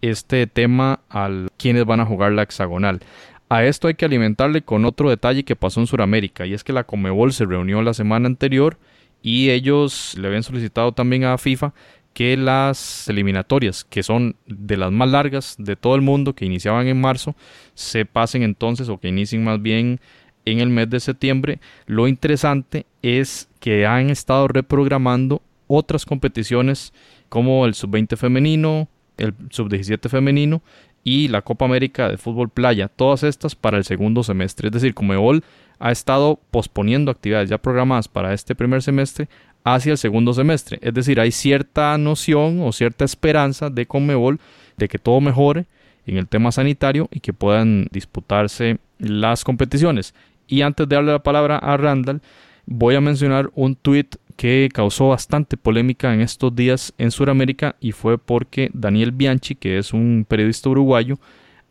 este 0.01 0.47
tema 0.47 1.01
a 1.09 1.31
quienes 1.57 1.85
van 1.85 2.01
a 2.01 2.07
jugar 2.07 2.33
la 2.33 2.43
hexagonal. 2.43 3.01
A 3.49 3.65
esto 3.65 3.89
hay 3.89 3.95
que 3.95 4.05
alimentarle 4.05 4.63
con 4.63 4.85
otro 4.85 5.11
detalle 5.11 5.45
que 5.45 5.57
pasó 5.57 5.81
en 5.81 5.87
Sudamérica 5.87 6.47
y 6.47 6.55
es 6.55 6.65
que 6.65 6.73
la 6.73 6.85
Comebol 6.85 7.33
se 7.33 7.45
reunió 7.45 7.83
la 7.83 7.95
semana 7.95 8.27
anterior 8.27 8.79
y 9.23 9.51
ellos 9.51 10.17
le 10.19 10.27
habían 10.27 10.43
solicitado 10.43 10.93
también 10.93 11.25
a 11.25 11.39
FIFA 11.39 11.73
que 12.13 12.37
las 12.37 13.09
eliminatorias, 13.09 13.85
que 13.85 14.03
son 14.03 14.37
de 14.47 14.77
las 14.77 14.93
más 14.93 15.11
largas 15.11 15.57
de 15.59 15.77
todo 15.77 15.95
el 15.95 16.03
mundo, 16.03 16.35
que 16.35 16.45
iniciaban 16.45 16.87
en 16.87 17.01
marzo, 17.01 17.35
se 17.75 18.05
pasen 18.05 18.43
entonces 18.43 18.89
o 18.89 18.99
que 18.99 19.09
inicien 19.09 19.45
más 19.45 19.63
bien 19.63 20.01
en 20.45 20.61
el 20.61 20.69
mes 20.69 20.91
de 20.91 21.01
septiembre. 21.01 21.61
Lo 21.87 22.09
interesante 22.09 22.87
es 23.03 23.49
que 23.61 23.87
han 23.87 24.11
estado 24.11 24.49
reprogramando 24.49 25.43
otras 25.67 26.05
competiciones 26.05 26.93
como 27.29 27.65
el 27.65 27.75
sub-20 27.75 28.17
femenino, 28.17 28.89
el 29.17 29.35
sub-17 29.51 30.09
femenino 30.09 30.63
y 31.05 31.29
la 31.29 31.43
Copa 31.43 31.65
América 31.65 32.09
de 32.09 32.19
Fútbol 32.19 32.49
Playa, 32.49 32.89
todas 32.89 33.23
estas 33.23 33.55
para 33.55 33.79
el 33.79 33.85
segundo 33.85 34.23
semestre. 34.23 34.69
Es 34.69 34.73
decir, 34.73 34.95
Comebol 34.95 35.43
ha 35.79 35.91
estado 35.91 36.39
posponiendo 36.51 37.11
actividades 37.11 37.51
ya 37.51 37.59
programadas 37.59 38.09
para 38.09 38.33
este 38.35 38.55
primer 38.55 38.83
semestre 38.83 39.29
hacia 39.65 39.93
el 39.93 39.99
segundo 39.99 40.33
semestre. 40.33 40.79
Es 40.81 40.95
decir, 40.95 41.21
hay 41.21 41.33
cierta 41.33 41.97
noción 41.99 42.61
o 42.61 42.73
cierta 42.73 43.05
esperanza 43.05 43.71
de 43.71 43.87
Comebol 43.87 44.39
de 44.77 44.89
que 44.89 44.99
todo 44.99 45.21
mejore 45.21 45.67
en 46.07 46.17
el 46.19 46.29
tema 46.29 46.53
sanitario 46.53 47.09
y 47.11 47.21
que 47.21 47.33
puedan 47.33 47.87
disputarse 47.91 48.79
las 48.99 49.45
competiciones. 49.45 50.15
Y 50.53 50.61
antes 50.61 50.87
de 50.87 50.97
darle 50.97 51.13
la 51.13 51.23
palabra 51.23 51.57
a 51.57 51.79
Randall, 51.79 52.21
voy 52.67 52.95
a 52.95 53.01
mencionar 53.01 53.51
un 53.55 53.75
tuit 53.75 54.17
que 54.37 54.69
causó 54.71 55.09
bastante 55.09 55.57
polémica 55.57 56.13
en 56.13 56.21
estos 56.21 56.55
días 56.55 56.93
en 56.99 57.11
Sudamérica 57.11 57.75
y 57.81 57.93
fue 57.93 58.19
porque 58.19 58.71
Daniel 58.75 59.13
Bianchi, 59.13 59.55
que 59.55 59.79
es 59.79 59.95
un 59.95 60.27
periodista 60.29 60.69
uruguayo, 60.69 61.19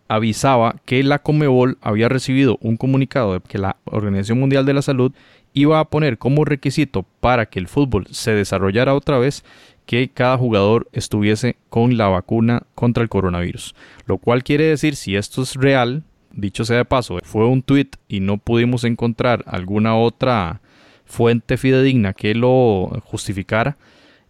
avisaba 0.07 0.77
que 0.83 1.03
la 1.03 1.19
Comebol 1.19 1.77
había 1.79 2.09
recibido 2.09 2.57
un 2.59 2.75
comunicado 2.75 3.33
de 3.33 3.41
que 3.41 3.59
la 3.59 3.77
Organización 3.85 4.39
Mundial 4.39 4.65
de 4.65 4.73
la 4.73 4.81
Salud 4.81 5.11
iba 5.53 5.79
a 5.79 5.85
poner 5.85 6.17
como 6.17 6.43
requisito 6.43 7.05
para 7.19 7.45
que 7.45 7.59
el 7.59 7.67
fútbol 7.67 8.07
se 8.09 8.31
desarrollara 8.31 8.95
otra 8.95 9.19
vez 9.19 9.45
que 9.85 10.09
cada 10.09 10.39
jugador 10.39 10.88
estuviese 10.91 11.55
con 11.69 11.97
la 11.97 12.07
vacuna 12.07 12.63
contra 12.73 13.03
el 13.03 13.09
coronavirus. 13.09 13.75
Lo 14.07 14.17
cual 14.17 14.43
quiere 14.43 14.63
decir, 14.63 14.95
si 14.95 15.15
esto 15.15 15.43
es 15.43 15.53
real, 15.53 16.03
dicho 16.33 16.65
sea 16.65 16.77
de 16.77 16.85
paso, 16.85 17.19
fue 17.23 17.47
un 17.47 17.61
tuit 17.61 17.95
y 18.07 18.19
no 18.19 18.38
pudimos 18.38 18.83
encontrar 18.83 19.43
alguna 19.47 19.95
otra 19.95 20.61
fuente 21.05 21.57
fidedigna 21.57 22.13
que 22.13 22.33
lo 22.33 23.01
justificara 23.05 23.77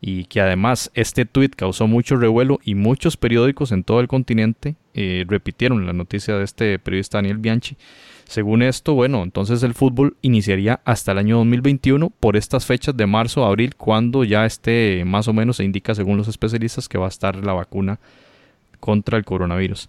y 0.01 0.25
que 0.25 0.41
además 0.41 0.89
este 0.95 1.25
tuit 1.25 1.55
causó 1.55 1.87
mucho 1.87 2.15
revuelo 2.15 2.59
y 2.63 2.73
muchos 2.73 3.17
periódicos 3.17 3.71
en 3.71 3.83
todo 3.83 3.99
el 3.99 4.07
continente 4.07 4.75
eh, 4.95 5.25
repitieron 5.27 5.85
la 5.85 5.93
noticia 5.93 6.35
de 6.35 6.43
este 6.43 6.79
periodista 6.79 7.19
Daniel 7.19 7.37
Bianchi. 7.37 7.77
Según 8.25 8.63
esto, 8.63 8.93
bueno, 8.93 9.23
entonces 9.23 9.61
el 9.61 9.73
fútbol 9.73 10.17
iniciaría 10.21 10.79
hasta 10.85 11.11
el 11.11 11.19
año 11.19 11.37
2021 11.37 12.09
por 12.09 12.35
estas 12.35 12.65
fechas 12.65 12.97
de 12.97 13.05
marzo 13.05 13.45
abril, 13.45 13.75
cuando 13.75 14.23
ya 14.23 14.45
esté 14.45 15.03
más 15.05 15.27
o 15.27 15.33
menos 15.33 15.57
se 15.57 15.65
indica 15.65 15.93
según 15.93 16.17
los 16.17 16.27
especialistas 16.27 16.89
que 16.89 16.97
va 16.97 17.05
a 17.05 17.09
estar 17.09 17.35
la 17.35 17.53
vacuna 17.53 17.99
contra 18.79 19.17
el 19.17 19.25
coronavirus. 19.25 19.87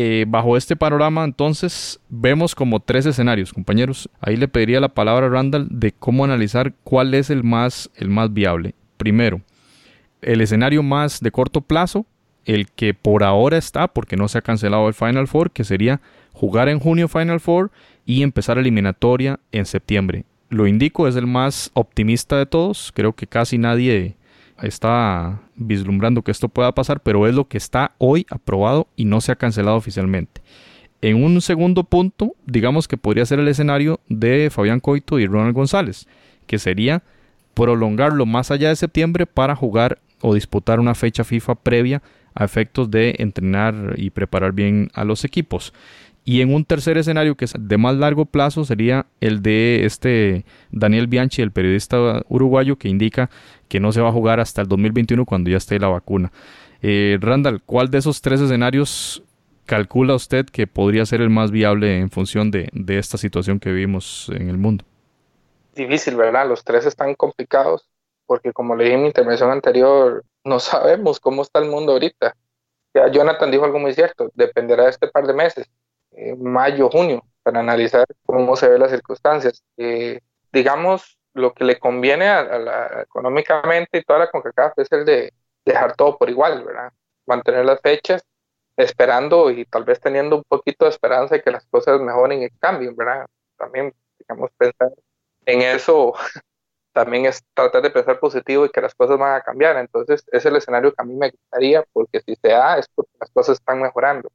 Eh, 0.00 0.26
bajo 0.28 0.56
este 0.56 0.76
panorama, 0.76 1.24
entonces, 1.24 1.98
vemos 2.08 2.54
como 2.54 2.78
tres 2.78 3.04
escenarios, 3.04 3.52
compañeros. 3.52 4.08
Ahí 4.20 4.36
le 4.36 4.46
pediría 4.46 4.78
la 4.78 4.90
palabra 4.94 5.26
a 5.26 5.28
Randall 5.28 5.66
de 5.72 5.90
cómo 5.90 6.24
analizar 6.24 6.72
cuál 6.84 7.14
es 7.14 7.30
el 7.30 7.42
más, 7.42 7.90
el 7.96 8.08
más 8.08 8.32
viable. 8.32 8.76
Primero, 8.96 9.40
el 10.22 10.40
escenario 10.40 10.84
más 10.84 11.18
de 11.18 11.32
corto 11.32 11.62
plazo, 11.62 12.06
el 12.44 12.68
que 12.70 12.94
por 12.94 13.24
ahora 13.24 13.58
está, 13.58 13.88
porque 13.88 14.16
no 14.16 14.28
se 14.28 14.38
ha 14.38 14.42
cancelado 14.42 14.86
el 14.86 14.94
Final 14.94 15.26
Four, 15.26 15.50
que 15.50 15.64
sería 15.64 16.00
jugar 16.32 16.68
en 16.68 16.78
junio 16.78 17.08
Final 17.08 17.40
Four 17.40 17.72
y 18.06 18.22
empezar 18.22 18.56
eliminatoria 18.56 19.40
en 19.50 19.66
septiembre. 19.66 20.26
Lo 20.48 20.68
indico, 20.68 21.08
es 21.08 21.16
el 21.16 21.26
más 21.26 21.72
optimista 21.74 22.38
de 22.38 22.46
todos. 22.46 22.92
Creo 22.94 23.14
que 23.14 23.26
casi 23.26 23.58
nadie 23.58 24.14
está 24.62 25.40
vislumbrando 25.56 26.22
que 26.22 26.30
esto 26.30 26.48
pueda 26.48 26.74
pasar, 26.74 27.00
pero 27.00 27.26
es 27.26 27.34
lo 27.34 27.48
que 27.48 27.58
está 27.58 27.92
hoy 27.98 28.26
aprobado 28.30 28.88
y 28.96 29.04
no 29.04 29.20
se 29.20 29.32
ha 29.32 29.36
cancelado 29.36 29.76
oficialmente. 29.76 30.42
En 31.00 31.22
un 31.22 31.40
segundo 31.40 31.84
punto, 31.84 32.34
digamos 32.44 32.88
que 32.88 32.96
podría 32.96 33.24
ser 33.24 33.38
el 33.38 33.48
escenario 33.48 34.00
de 34.08 34.50
Fabián 34.50 34.80
Coito 34.80 35.18
y 35.18 35.26
Ronald 35.26 35.54
González, 35.54 36.08
que 36.46 36.58
sería 36.58 37.02
prolongarlo 37.54 38.26
más 38.26 38.50
allá 38.50 38.68
de 38.68 38.76
septiembre 38.76 39.26
para 39.26 39.54
jugar 39.54 40.00
o 40.20 40.34
disputar 40.34 40.80
una 40.80 40.94
fecha 40.94 41.24
FIFA 41.24 41.54
previa 41.56 42.02
a 42.34 42.44
efectos 42.44 42.90
de 42.90 43.16
entrenar 43.18 43.94
y 43.96 44.10
preparar 44.10 44.52
bien 44.52 44.90
a 44.94 45.04
los 45.04 45.24
equipos. 45.24 45.72
Y 46.28 46.42
en 46.42 46.52
un 46.52 46.66
tercer 46.66 46.98
escenario 46.98 47.36
que 47.36 47.46
es 47.46 47.54
de 47.58 47.78
más 47.78 47.96
largo 47.96 48.26
plazo 48.26 48.62
sería 48.66 49.06
el 49.18 49.40
de 49.40 49.86
este 49.86 50.44
Daniel 50.70 51.06
Bianchi, 51.06 51.40
el 51.40 51.52
periodista 51.52 52.22
uruguayo, 52.28 52.76
que 52.76 52.90
indica 52.90 53.30
que 53.66 53.80
no 53.80 53.92
se 53.92 54.02
va 54.02 54.10
a 54.10 54.12
jugar 54.12 54.38
hasta 54.38 54.60
el 54.60 54.68
2021 54.68 55.24
cuando 55.24 55.48
ya 55.48 55.56
esté 55.56 55.78
la 55.78 55.88
vacuna. 55.88 56.30
Eh, 56.82 57.16
Randall, 57.18 57.62
¿cuál 57.62 57.88
de 57.88 57.96
esos 57.96 58.20
tres 58.20 58.42
escenarios 58.42 59.22
calcula 59.64 60.14
usted 60.14 60.44
que 60.44 60.66
podría 60.66 61.06
ser 61.06 61.22
el 61.22 61.30
más 61.30 61.50
viable 61.50 61.98
en 61.98 62.10
función 62.10 62.50
de, 62.50 62.68
esta 62.88 63.16
situación 63.16 63.58
que 63.58 63.70
vivimos 63.70 64.30
en 64.34 64.50
el 64.50 64.58
mundo? 64.58 64.84
Difícil, 65.74 66.14
¿verdad? 66.14 66.46
Los 66.46 66.62
tres 66.62 66.84
están 66.84 67.14
complicados 67.14 67.88
porque 68.26 68.52
como 68.52 68.76
le 68.76 68.84
dije 68.84 68.96
en 68.96 69.00
mi 69.00 69.06
intervención 69.06 69.50
anterior, 69.50 70.22
no 70.44 70.60
sabemos 70.60 71.20
cómo 71.20 71.40
está 71.40 71.60
el 71.60 71.70
mundo 71.70 71.92
ahorita. 71.92 72.36
Ya 72.92 73.10
Jonathan 73.10 73.50
dijo 73.50 73.64
algo 73.64 73.78
muy 73.78 73.94
cierto, 73.94 74.30
dependerá 74.34 74.84
de 74.84 74.90
este 74.90 75.08
par 75.08 75.26
de 75.26 75.32
meses 75.32 75.66
mayo, 76.38 76.90
junio, 76.90 77.22
para 77.42 77.60
analizar 77.60 78.06
cómo 78.26 78.56
se 78.56 78.68
ven 78.68 78.80
las 78.80 78.90
circunstancias. 78.90 79.62
Eh, 79.76 80.20
digamos, 80.52 81.18
lo 81.34 81.52
que 81.54 81.64
le 81.64 81.78
conviene 81.78 82.26
económicamente 83.02 83.98
y 83.98 84.02
toda 84.02 84.20
la 84.20 84.30
CONCACAF 84.30 84.78
es 84.78 84.92
el 84.92 85.04
de 85.04 85.32
dejar 85.64 85.94
todo 85.96 86.18
por 86.18 86.30
igual, 86.30 86.64
¿verdad? 86.64 86.92
Mantener 87.26 87.64
las 87.64 87.80
fechas, 87.80 88.22
esperando 88.76 89.50
y 89.50 89.64
tal 89.64 89.84
vez 89.84 90.00
teniendo 90.00 90.36
un 90.36 90.44
poquito 90.44 90.84
de 90.84 90.90
esperanza 90.90 91.34
de 91.36 91.42
que 91.42 91.50
las 91.50 91.66
cosas 91.66 92.00
mejoren 92.00 92.42
y 92.42 92.50
cambien, 92.58 92.96
¿verdad? 92.96 93.26
También, 93.56 93.92
digamos, 94.18 94.50
pensar 94.56 94.92
en 95.46 95.62
eso 95.62 96.14
también 96.92 97.26
es 97.26 97.42
tratar 97.54 97.82
de 97.82 97.90
pensar 97.90 98.18
positivo 98.20 98.66
y 98.66 98.70
que 98.70 98.80
las 98.80 98.94
cosas 98.94 99.18
van 99.18 99.36
a 99.36 99.42
cambiar. 99.42 99.76
Entonces, 99.76 100.24
es 100.32 100.44
el 100.46 100.56
escenario 100.56 100.92
que 100.92 101.02
a 101.02 101.04
mí 101.04 101.14
me 101.14 101.30
gustaría, 101.30 101.84
porque 101.92 102.20
si 102.20 102.34
se 102.36 102.48
da 102.48 102.78
es 102.78 102.88
porque 102.94 103.12
las 103.20 103.30
cosas 103.30 103.58
están 103.58 103.80
mejorando. 103.80 104.30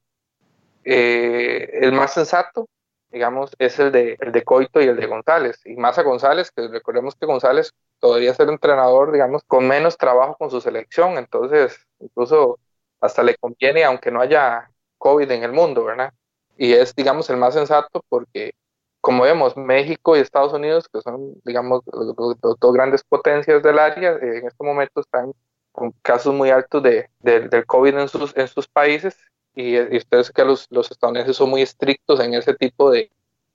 Eh, 0.86 1.70
el 1.82 1.94
más 1.94 2.14
sensato, 2.14 2.68
digamos, 3.12 3.56
es 3.60 3.80
el 3.80 3.92
de, 3.92 4.18
el 4.20 4.32
de 4.32 4.44
Coito 4.44 4.82
y 4.82 4.88
el 4.88 4.98
de 4.98 5.06
González. 5.08 5.62
Y 5.66 5.76
más 5.76 5.98
a 5.98 6.04
González, 6.04 6.52
que 6.52 6.68
recordemos 6.68 7.16
que 7.16 7.26
González 7.26 7.72
podría 8.00 8.34
ser 8.34 8.50
entrenador, 8.50 9.12
digamos, 9.12 9.44
con 9.48 9.68
menos 9.68 9.98
trabajo 9.98 10.36
con 10.38 10.50
su 10.50 10.60
selección. 10.62 11.18
Entonces, 11.18 11.78
incluso 12.00 12.60
hasta 13.00 13.24
le 13.24 13.36
conviene, 13.36 13.84
aunque 13.84 14.12
no 14.12 14.22
haya 14.22 14.70
COVID 14.98 15.30
en 15.32 15.44
el 15.44 15.52
mundo, 15.52 15.84
¿verdad? 15.86 16.14
Y 16.58 16.74
es, 16.74 16.96
digamos, 16.96 17.30
el 17.30 17.38
más 17.38 17.54
sensato 17.54 18.04
porque, 18.10 18.54
como 19.02 19.24
vemos, 19.24 19.58
México 19.58 20.16
y 20.16 20.20
Estados 20.20 20.54
Unidos, 20.54 20.88
que 20.92 21.02
son, 21.02 21.34
digamos, 21.44 21.82
dos 21.86 22.74
grandes 22.74 23.04
potencias 23.04 23.62
del 23.64 23.80
área, 23.80 24.14
eh, 24.14 24.40
en 24.40 24.48
este 24.48 24.64
momento 24.64 25.02
están 25.02 25.34
con 25.72 25.92
casos 26.02 26.34
muy 26.34 26.50
altos 26.52 26.84
de, 26.84 27.10
del 27.20 27.66
COVID 27.66 27.98
en 27.98 28.08
sus, 28.08 28.36
en 28.38 28.48
sus 28.48 28.68
países 28.68 29.18
y, 29.56 29.98
ustedes 29.98 30.32
que 30.32 30.44
los, 30.44 30.68
los, 30.72 30.92
estadounidenses 30.92 31.38
son 31.38 31.50
muy 31.50 31.62
estrictos 31.62 32.20
en 32.20 32.34
ese 32.34 32.54
tipo 32.56 32.92
de, 32.92 33.12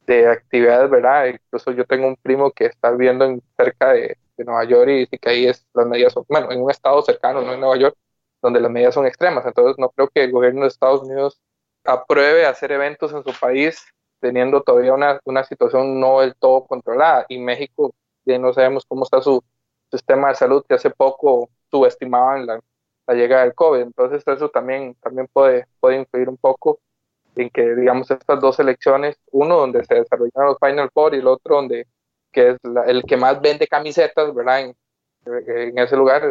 de, 0.06 0.28
actividades, 0.28 0.90
¿verdad? 0.90 1.26
Incluso 1.26 1.72
yo 1.72 1.84
tengo 1.84 2.06
un 2.06 2.16
primo 2.16 2.50
que 2.52 2.66
está 2.66 2.90
viviendo 2.90 3.24
en, 3.24 3.42
cerca 3.56 3.92
de, 3.92 4.16
de, 4.36 4.44
Nueva 4.44 4.64
York 4.64 4.90
y 5.10 5.18
que 5.18 5.28
ahí 5.28 5.46
es, 5.46 5.66
las 5.74 5.86
medidas 5.86 6.12
son, 6.12 6.24
bueno, 6.28 6.50
en 6.52 6.60
un 6.62 6.70
estado 6.70 7.02
cercano, 7.02 7.42
no 7.42 7.52
en 7.52 7.60
Nueva 7.60 7.76
York, 7.76 7.96
donde 8.42 8.60
las 8.60 8.70
medidas 8.70 8.94
son 8.94 9.06
extremas. 9.06 9.44
Entonces 9.46 9.76
no 9.78 9.90
creo 9.90 10.08
que 10.08 10.24
el 10.24 10.32
gobierno 10.32 10.62
de 10.62 10.68
Estados 10.68 11.02
Unidos 11.02 11.40
apruebe 11.84 12.46
hacer 12.46 12.72
eventos 12.72 13.12
en 13.12 13.24
su 13.24 13.32
país 13.38 13.84
teniendo 14.20 14.62
todavía 14.62 14.94
una, 14.94 15.20
una 15.24 15.44
situación 15.44 16.00
no 16.00 16.20
del 16.20 16.34
todo 16.36 16.66
controlada. 16.66 17.26
Y 17.28 17.38
México, 17.38 17.94
ya 18.24 18.38
no 18.38 18.52
sabemos 18.52 18.84
cómo 18.86 19.04
está 19.04 19.20
su 19.20 19.42
sistema 19.90 20.28
de 20.28 20.34
salud, 20.34 20.64
que 20.68 20.74
hace 20.74 20.90
poco 20.90 21.48
subestimaban 21.70 22.46
la, 22.46 22.60
la 23.08 23.14
llegada 23.14 23.42
del 23.42 23.54
COVID. 23.54 23.80
Entonces 23.80 24.22
eso 24.26 24.50
también, 24.50 24.94
también 25.02 25.28
puede, 25.32 25.66
puede 25.80 25.96
influir 25.96 26.28
un 26.28 26.36
poco 26.36 26.78
en 27.34 27.50
que, 27.50 27.74
digamos, 27.74 28.10
estas 28.10 28.40
dos 28.40 28.58
elecciones, 28.60 29.16
uno 29.32 29.56
donde 29.58 29.84
se 29.84 29.94
desarrollaron 29.94 30.48
los 30.48 30.58
Final 30.58 30.90
Four 30.92 31.14
y 31.14 31.18
el 31.18 31.26
otro 31.26 31.56
donde, 31.56 31.86
que 32.32 32.50
es 32.50 32.56
el 32.86 33.02
que 33.04 33.16
más 33.16 33.40
vende 33.40 33.66
camisetas, 33.66 34.34
¿verdad? 34.34 34.60
En, 34.60 34.76
en, 35.24 35.78
ese 35.78 35.96
lugar, 35.96 36.22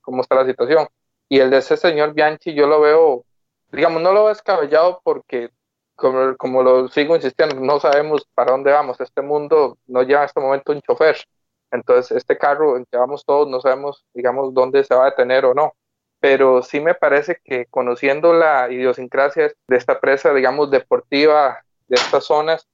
cómo 0.00 0.22
está 0.22 0.34
la 0.34 0.46
situación. 0.46 0.86
Y 1.28 1.38
el 1.40 1.50
de 1.50 1.58
ese 1.58 1.76
señor 1.76 2.14
Bianchi, 2.14 2.54
yo 2.54 2.66
lo 2.66 2.80
veo, 2.80 3.24
digamos, 3.70 4.02
no 4.02 4.12
lo 4.12 4.20
veo 4.24 4.28
descabellado 4.30 5.00
porque, 5.04 5.50
como, 5.94 6.36
como 6.36 6.62
lo 6.62 6.88
sigo 6.88 7.14
insistiendo, 7.14 7.56
no 7.60 7.78
sabemos 7.78 8.26
para 8.34 8.52
dónde 8.52 8.72
vamos. 8.72 9.00
Este 9.00 9.22
mundo 9.22 9.78
no 9.86 10.02
lleva 10.02 10.20
en 10.20 10.26
este 10.26 10.40
momento 10.40 10.72
un 10.72 10.80
chofer. 10.80 11.16
Entonces, 11.70 12.16
este 12.16 12.38
carro 12.38 12.76
en 12.78 12.86
que 12.86 12.96
vamos 12.96 13.24
todos, 13.26 13.46
no 13.48 13.60
sabemos, 13.60 14.04
digamos, 14.14 14.54
dónde 14.54 14.82
se 14.84 14.94
va 14.94 15.02
a 15.02 15.10
detener 15.10 15.44
o 15.44 15.54
no 15.54 15.74
pero 16.20 16.62
sí 16.62 16.80
me 16.80 16.94
parece 16.94 17.40
que 17.44 17.66
conociendo 17.66 18.32
la 18.32 18.70
idiosincrasia 18.70 19.52
de 19.68 19.76
esta 19.76 20.00
presa, 20.00 20.34
digamos, 20.34 20.70
deportiva 20.70 21.62
de 21.88 21.96
estas 21.96 22.24
zonas, 22.24 22.66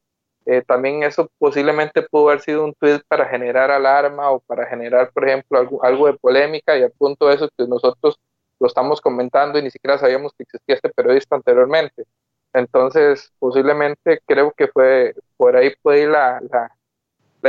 eh, 0.46 0.62
también 0.66 1.02
eso 1.02 1.30
posiblemente 1.38 2.02
pudo 2.02 2.28
haber 2.28 2.40
sido 2.40 2.64
un 2.64 2.74
tweet 2.74 3.00
para 3.09 3.26
generar 3.26 3.70
alarma 3.70 4.30
o 4.30 4.40
para 4.40 4.66
generar, 4.66 5.11
por 5.12 5.26
ejemplo, 5.26 5.59
algo, 5.59 5.85
algo 5.85 6.07
de 6.07 6.14
polémica 6.14 6.76
y 6.76 6.83
al 6.83 6.92
punto 6.92 7.28
de 7.28 7.37
eso 7.37 7.48
que 7.57 7.66
nosotros 7.66 8.18
lo 8.61 8.66
estamos 8.66 9.00
comentando 9.00 9.59
y 9.59 9.62
ni 9.62 9.70
siquiera 9.70 9.98
sabíamos 9.98 10.33
que 10.35 10.44
existía 10.44 10.76
este 10.76 10.90
periodista 10.90 11.37
anteriormente. 11.37 12.04
Entonces, 12.52 13.33
posiblemente 13.38 14.20
creo 14.26 14.52
que 14.52 14.68
fue 14.68 15.14
por 15.37 15.57
ahí 15.57 15.74
puede 15.83 16.02
ir 16.02 16.09
la, 16.09 16.40
la 16.50 16.70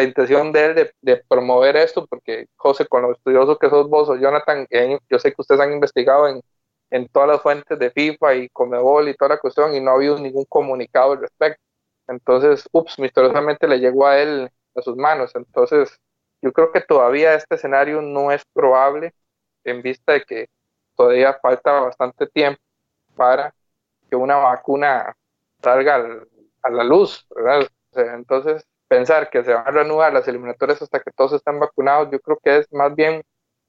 intención 0.03 0.51
de 0.51 0.65
él 0.65 0.91
de, 1.01 1.17
promover 1.27 1.75
esto, 1.77 2.05
porque 2.07 2.47
José, 2.55 2.85
con 2.87 3.03
lo 3.03 3.13
estudioso 3.13 3.57
que 3.57 3.69
sos 3.69 3.89
vos 3.89 4.09
o 4.09 4.15
Jonathan, 4.15 4.67
yo 5.09 5.19
sé 5.19 5.31
que 5.31 5.41
ustedes 5.41 5.61
han 5.61 5.73
investigado 5.73 6.27
en, 6.27 6.41
en 6.89 7.07
todas 7.09 7.29
las 7.29 7.41
fuentes 7.41 7.77
de 7.79 7.91
FIFA 7.91 8.35
y 8.35 8.49
Comebol 8.49 9.09
y 9.09 9.15
toda 9.15 9.35
la 9.35 9.39
cuestión 9.39 9.73
y 9.73 9.81
no 9.81 9.91
ha 9.91 9.95
habido 9.95 10.17
ningún 10.19 10.45
comunicado 10.45 11.13
al 11.13 11.21
respecto. 11.21 11.61
Entonces, 12.07 12.67
ups, 12.71 12.99
misteriosamente 12.99 13.67
le 13.67 13.79
llegó 13.79 14.07
a 14.07 14.19
él 14.19 14.49
a 14.75 14.81
sus 14.81 14.95
manos. 14.95 15.31
Entonces, 15.35 15.99
yo 16.41 16.51
creo 16.53 16.71
que 16.71 16.81
todavía 16.81 17.33
este 17.33 17.55
escenario 17.55 18.01
no 18.01 18.31
es 18.31 18.43
probable 18.53 19.13
en 19.63 19.81
vista 19.81 20.13
de 20.13 20.21
que 20.23 20.49
todavía 20.95 21.39
falta 21.41 21.81
bastante 21.81 22.27
tiempo 22.27 22.61
para 23.15 23.53
que 24.09 24.15
una 24.15 24.37
vacuna 24.37 25.15
salga 25.61 25.95
a 26.61 26.69
la 26.69 26.83
luz. 26.83 27.27
Entonces, 27.93 28.65
pensar 28.95 29.29
que 29.29 29.43
se 29.43 29.53
van 29.53 29.67
a 29.67 29.71
reanudar 29.71 30.13
las 30.13 30.27
eliminatorias 30.27 30.81
hasta 30.81 31.01
que 31.01 31.11
todos 31.11 31.33
estén 31.33 31.59
vacunados, 31.59 32.09
yo 32.11 32.19
creo 32.21 32.37
que 32.41 32.59
es 32.59 32.71
más 32.71 32.95
bien 32.95 33.21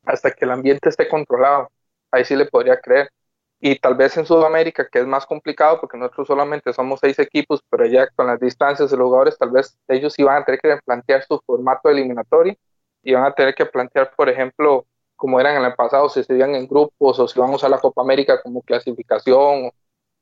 hasta 0.05 0.31
que 0.31 0.45
el 0.45 0.53
ambiente 0.53 0.89
esté 0.89 1.09
controlado. 1.09 1.69
Ahí 2.13 2.25
sí 2.25 2.37
le 2.37 2.47
podría 2.47 2.81
creer. 2.81 3.11
Y 3.59 3.79
tal 3.79 3.97
vez 3.97 4.17
en 4.17 4.27
Sudamérica, 4.27 4.87
que 4.89 5.01
es 5.01 5.07
más 5.07 5.27
complicado, 5.27 5.81
porque 5.81 5.99
nosotros 5.99 6.29
solamente 6.29 6.73
somos 6.73 7.01
seis 7.01 7.19
equipos, 7.19 7.61
pero 7.71 7.87
ya 7.87 8.07
con 8.11 8.27
las 8.29 8.39
distancias 8.39 8.91
de 8.91 8.97
los 8.97 9.07
jugadores, 9.07 9.39
tal 9.39 9.51
vez 9.51 9.77
ellos 9.89 10.13
sí 10.15 10.23
van 10.23 10.43
a 10.43 10.45
tener 10.45 10.61
que 10.61 10.79
plantear 10.85 11.25
su 11.25 11.41
formato 11.45 11.89
eliminatorio 11.89 12.55
y 13.03 13.15
van 13.15 13.25
a 13.25 13.35
tener 13.35 13.55
que 13.55 13.67
plantear, 13.67 14.13
por 14.17 14.29
ejemplo, 14.29 14.87
como 15.17 15.41
eran 15.41 15.57
en 15.57 15.65
el 15.65 15.75
pasado, 15.75 16.09
si 16.09 16.23
se 16.23 16.39
en 16.39 16.69
grupos 16.69 17.19
o 17.19 17.27
si 17.27 17.41
vamos 17.41 17.65
a 17.65 17.69
la 17.69 17.79
Copa 17.79 18.03
América 18.03 18.41
como 18.43 18.63
clasificación 18.63 19.71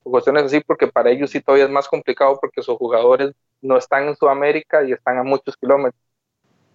o 0.05 0.11
cuestiones 0.11 0.45
así, 0.45 0.61
porque 0.61 0.87
para 0.87 1.11
ellos 1.11 1.31
sí 1.31 1.41
todavía 1.41 1.67
es 1.67 1.71
más 1.71 1.89
complicado 1.89 2.39
porque 2.41 2.63
sus 2.63 2.77
jugadores 2.79 3.33
no 3.65 3.79
están 3.79 4.07
en 4.07 4.17
Sudamérica 4.17 4.85
y 4.85 4.93
están 4.93 5.19
a 5.19 5.23
muchos 5.23 5.57
kilómetros. 5.57 6.01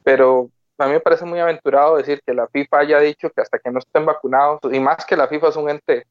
Pero 0.04 0.50
a 0.78 0.88
mí 0.88 0.94
me 0.94 1.00
parece 1.00 1.24
muy 1.24 1.40
aventurado 1.40 1.98
decir 1.98 2.22
que 2.26 2.34
la 2.34 2.48
FIFA 2.48 2.80
haya 2.80 3.00
dicho 3.00 3.30
que 3.30 3.42
hasta 3.42 3.60
que 3.60 3.70
no 3.70 3.80
estén 3.80 4.06
vacunados, 4.06 4.60
y 4.72 4.80
más 4.80 5.06
que 5.06 5.16
la 5.16 5.28
FIFA 5.28 5.50
es 5.50 5.56
un 5.56 5.70
ente 5.70 6.06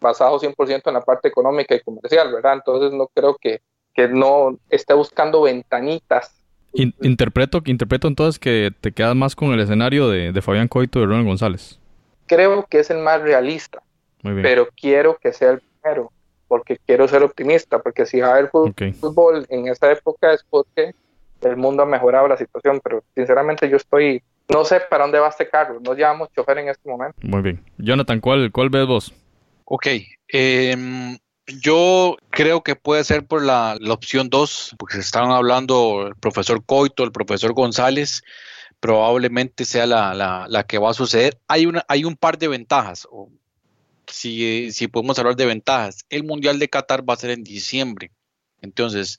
basado 0.00 0.38
100% 0.40 0.82
en 0.86 0.94
la 0.94 1.02
parte 1.02 1.28
económica 1.28 1.74
y 1.74 1.80
comercial, 1.80 2.32
¿verdad? 2.32 2.54
Entonces 2.54 2.92
no 2.92 3.08
creo 3.08 3.36
que, 3.40 3.60
que 3.94 4.08
no 4.08 4.58
esté 4.70 4.94
buscando 4.94 5.42
ventanitas. 5.42 6.34
interpreto, 6.72 7.60
interpreto 7.64 8.08
entonces 8.08 8.38
que 8.38 8.72
te 8.80 8.92
quedas 8.92 9.14
más 9.14 9.36
con 9.36 9.52
el 9.52 9.60
escenario 9.60 10.08
de, 10.08 10.32
de 10.32 10.42
Fabián 10.42 10.68
Coito 10.68 10.98
y 10.98 11.02
de 11.02 11.06
Ronald 11.06 11.26
González. 11.26 11.78
Creo 12.26 12.64
que 12.66 12.78
es 12.78 12.90
el 12.90 12.98
más 12.98 13.20
realista, 13.20 13.82
pero 14.22 14.68
quiero 14.76 15.18
que 15.18 15.32
sea 15.32 15.52
el 15.52 15.60
primero 15.60 16.12
porque 16.48 16.78
quiero 16.84 17.06
ser 17.06 17.22
optimista, 17.22 17.80
porque 17.80 18.06
si 18.06 18.20
va 18.20 18.28
a 18.28 18.32
haber 18.32 18.50
fútbol, 18.50 19.46
en 19.50 19.68
esta 19.68 19.92
época 19.92 20.32
es 20.32 20.44
porque 20.48 20.94
el 21.42 21.56
mundo 21.56 21.82
ha 21.82 21.86
mejorado 21.86 22.26
la 22.26 22.36
situación, 22.36 22.80
pero 22.82 23.04
sinceramente 23.14 23.68
yo 23.68 23.76
estoy, 23.76 24.22
no 24.48 24.64
sé 24.64 24.80
para 24.80 25.04
dónde 25.04 25.20
va 25.20 25.28
este 25.28 25.48
carro, 25.48 25.78
no 25.80 25.94
llevamos 25.94 26.30
chofer 26.34 26.58
en 26.58 26.68
este 26.68 26.88
momento. 26.88 27.16
Muy 27.22 27.42
bien. 27.42 27.64
Jonathan, 27.76 28.20
¿cuál, 28.20 28.50
cuál 28.50 28.70
ves 28.70 28.86
vos? 28.86 29.14
Ok, 29.64 29.86
em, 30.28 31.18
yo 31.46 32.16
creo 32.30 32.62
que 32.62 32.74
puede 32.74 33.04
ser 33.04 33.26
por 33.26 33.44
la, 33.44 33.76
la 33.78 33.94
opción 33.94 34.30
2, 34.30 34.76
porque 34.78 34.94
se 34.94 35.00
estaban 35.02 35.30
hablando 35.30 36.08
el 36.08 36.16
profesor 36.16 36.64
Coito, 36.64 37.04
el 37.04 37.12
profesor 37.12 37.52
González, 37.52 38.22
probablemente 38.80 39.64
sea 39.64 39.86
la, 39.86 40.64
que 40.68 40.78
va 40.78 40.90
a 40.90 40.94
suceder. 40.94 41.38
Hay, 41.48 41.66
una, 41.66 41.84
hay 41.88 42.04
un 42.04 42.16
par 42.16 42.38
de 42.38 42.48
ventajas, 42.48 43.06
o 43.10 43.30
si, 44.12 44.88
podemos 44.88 45.18
hablar 45.18 45.36
de 45.36 45.46
ventajas. 45.46 46.04
El 46.08 46.24
Mundial 46.24 46.58
de 46.58 46.68
Qatar 46.68 47.08
va 47.08 47.14
a 47.14 47.18
ser 47.18 47.30
en 47.30 47.44
diciembre. 47.44 48.12
Entonces, 48.60 49.18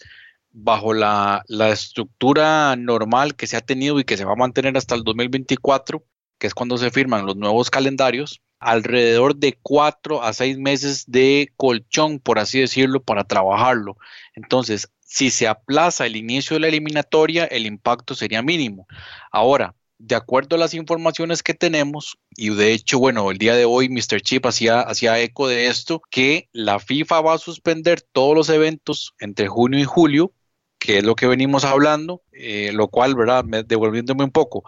bajo 0.52 0.94
la, 0.94 1.44
la, 1.48 1.70
estructura 1.70 2.76
normal 2.76 3.36
que 3.36 3.48
se 3.48 3.58
ha 3.58 3.62
tenido 3.62 4.00
y 4.00 4.04
que 4.04 4.18
se 4.18 4.26
va 4.26 4.34
a 4.34 4.36
mantener 4.36 4.78
hasta 4.78 4.96
el 4.96 5.04
2024, 5.04 6.04
que 6.38 6.48
es 6.48 6.54
cuando 6.54 6.78
se 6.78 6.92
firman 6.92 7.26
los 7.26 7.36
nuevos 7.36 7.70
calendarios, 7.70 8.42
alrededor 8.60 9.36
de 9.36 9.58
cuatro 9.62 10.22
a 10.22 10.34
seis 10.34 10.58
meses 10.58 11.06
de 11.08 11.52
colchón, 11.56 12.20
por 12.20 12.40
así 12.40 12.60
decirlo, 12.60 13.02
para 13.02 13.24
trabajarlo. 13.24 13.98
Entonces, 14.36 14.92
si 15.00 15.32
se 15.32 15.48
aplaza 15.48 16.06
el 16.06 16.16
inicio 16.16 16.56
de 16.56 16.62
la 16.62 16.68
eliminatoria, 16.68 17.46
el 17.46 17.66
impacto 17.66 18.16
sería 18.16 18.42
mínimo. 18.42 18.88
Ahora, 19.32 19.76
de 20.00 20.16
acuerdo 20.16 20.56
a 20.56 20.60
las 20.60 20.74
informaciones 20.74 21.44
que 21.44 21.54
tenemos, 21.54 22.18
y 22.36 22.50
de 22.50 22.72
hecho, 22.72 23.00
bueno, 23.00 23.30
el 23.32 23.38
día 23.38 23.56
de 23.56 23.66
hoy 23.66 23.90
Mr. 23.90 24.22
Chip 24.22 24.46
hacía, 24.46 24.80
hacía 24.80 25.20
eco 25.20 25.48
de 25.48 25.68
esto, 25.68 26.02
que 26.10 26.48
la 26.54 26.80
FIFA 26.80 27.22
va 27.22 27.34
a 27.34 27.38
suspender 27.38 28.02
todos 28.02 28.34
los 28.34 28.50
eventos 28.50 29.14
entre 29.20 29.48
junio 29.48 29.80
y 29.80 29.84
julio, 29.84 30.34
que 30.80 31.00
es 31.00 31.04
lo 31.04 31.16
que 31.16 31.28
venimos 31.28 31.66
hablando, 31.66 32.24
eh, 32.32 32.72
lo 32.74 32.88
cual, 32.88 33.14
¿verdad? 33.16 33.44
devolviéndome 33.44 34.24
un 34.24 34.32
poco, 34.32 34.64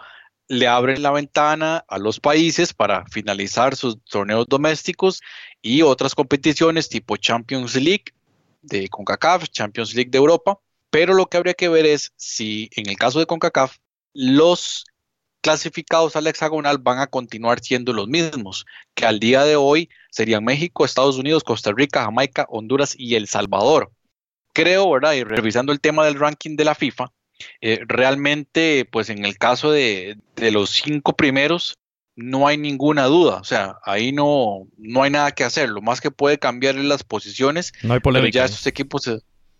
le 0.50 0.68
abren 0.68 1.02
la 1.02 1.12
ventana 1.12 1.86
a 1.88 1.98
los 1.98 2.20
países 2.20 2.74
para 2.74 3.06
finalizar 3.06 3.78
sus 3.78 4.04
torneos 4.04 4.48
domésticos 4.50 5.22
y 5.62 5.82
otras 5.82 6.14
competiciones 6.14 6.90
tipo 6.90 7.16
Champions 7.16 7.76
League 7.76 8.06
de 8.62 8.90
CONCACAF, 8.90 9.48
Champions 9.48 9.96
League 9.96 10.12
de 10.12 10.18
Europa, 10.18 10.60
pero 10.90 11.14
lo 11.14 11.28
que 11.28 11.38
habría 11.38 11.54
que 11.54 11.70
ver 11.70 11.86
es 11.86 12.12
si 12.18 12.70
en 12.76 12.90
el 12.90 12.98
caso 12.98 13.20
de 13.20 13.28
CONCACAF 13.28 13.78
los 14.14 14.84
clasificados 15.42 16.16
al 16.16 16.28
hexagonal 16.28 16.78
van 16.78 17.00
a 17.00 17.08
continuar 17.08 17.60
siendo 17.62 17.94
los 17.94 18.08
mismos, 18.08 18.66
que 18.94 19.06
al 19.06 19.20
día 19.20 19.44
de 19.44 19.56
hoy 19.56 19.90
serían 20.10 20.44
México, 20.44 20.86
Estados 20.86 21.18
Unidos, 21.18 21.44
Costa 21.44 21.72
Rica, 21.76 22.04
Jamaica, 22.04 22.46
Honduras 22.50 22.96
y 22.98 23.16
El 23.16 23.28
Salvador. 23.28 23.92
Creo, 24.54 24.90
¿verdad? 24.92 25.14
Y 25.14 25.24
revisando 25.24 25.72
el 25.72 25.80
tema 25.80 26.06
del 26.06 26.20
ranking 26.20 26.56
de 26.56 26.66
la 26.66 26.76
FIFA, 26.76 27.12
eh, 27.62 27.80
realmente, 27.88 28.88
pues 28.92 29.10
en 29.10 29.26
el 29.26 29.38
caso 29.38 29.72
de, 29.72 30.18
los 30.38 30.70
cinco 30.70 31.16
primeros, 31.16 31.76
no 32.16 32.48
hay 32.48 32.58
ninguna 32.58 33.06
duda. 33.06 33.38
O 33.38 33.44
sea, 33.44 33.78
ahí 33.84 34.12
no, 34.12 34.68
no 34.78 35.04
hay 35.04 35.12
nada 35.12 35.32
que 35.32 35.44
hacer. 35.44 35.70
Lo 35.70 35.82
más 35.82 36.02
que 36.02 36.12
puede 36.12 36.38
cambiar 36.38 36.78
es 36.78 36.86
las 36.86 37.04
posiciones. 37.04 37.74
No 37.84 37.94
hay 37.94 38.00
polémica. 38.00 38.40
ya 38.40 38.46
estos 38.46 38.68
equipos. 38.68 39.10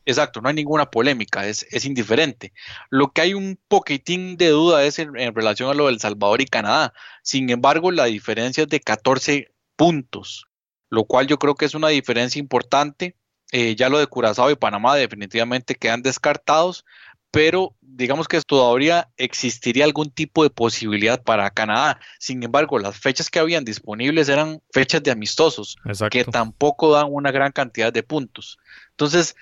Exacto, 0.06 0.42
no 0.42 0.50
hay 0.50 0.56
ninguna 0.56 0.90
polémica, 0.90 1.48
es, 1.48 1.66
es, 1.70 1.86
indiferente. 1.86 2.54
Lo 2.90 3.12
que 3.12 3.22
hay 3.22 3.34
un 3.34 3.60
poquitín 3.68 4.36
de 4.36 4.50
duda 4.50 4.84
es 4.84 4.98
en, 4.98 5.14
relación 5.14 5.70
a 5.70 5.76
lo 5.76 5.88
del 5.88 6.00
Salvador 6.00 6.42
y 6.42 6.46
Canadá. 6.46 6.94
Sin 7.22 7.50
embargo, 7.50 7.92
la 7.92 8.06
diferencia 8.06 8.64
es 8.64 8.70
de 8.70 8.80
14 8.80 9.54
puntos, 9.76 10.48
lo 10.90 11.06
cual 11.06 11.28
yo 11.28 11.38
creo 11.38 11.56
que 11.56 11.66
es 11.66 11.76
una 11.76 11.90
diferencia 11.90 12.40
importante. 12.40 13.16
Eh, 13.52 13.76
ya 13.76 13.90
lo 13.90 14.00
de 14.00 14.08
Curazao 14.08 14.50
y 14.50 14.56
Panamá 14.56 14.96
definitivamente 14.96 15.76
quedan 15.76 16.02
descartados, 16.02 16.86
pero 17.32 17.76
digamos 17.82 18.28
que 18.28 18.42
todavía 18.42 19.10
existiría 19.18 19.86
algún 19.86 20.10
tipo 20.10 20.44
de 20.44 20.50
posibilidad 20.50 21.22
para 21.22 21.50
Canadá. 21.50 22.00
Sin 22.20 22.44
embargo, 22.44 22.80
las 22.80 22.98
fechas 22.98 23.30
que 23.30 23.40
habían 23.40 23.66
disponibles 23.66 24.30
eran 24.30 24.62
fechas 24.72 25.02
de 25.04 25.12
amistosos, 25.12 25.78
que 26.10 26.26
tampoco 26.26 26.92
dan 26.92 27.08
una 27.10 27.32
gran 27.32 27.52
cantidad 27.52 27.94
de 27.94 28.04
puntos. 28.04 28.58
Entonces, 28.92 29.36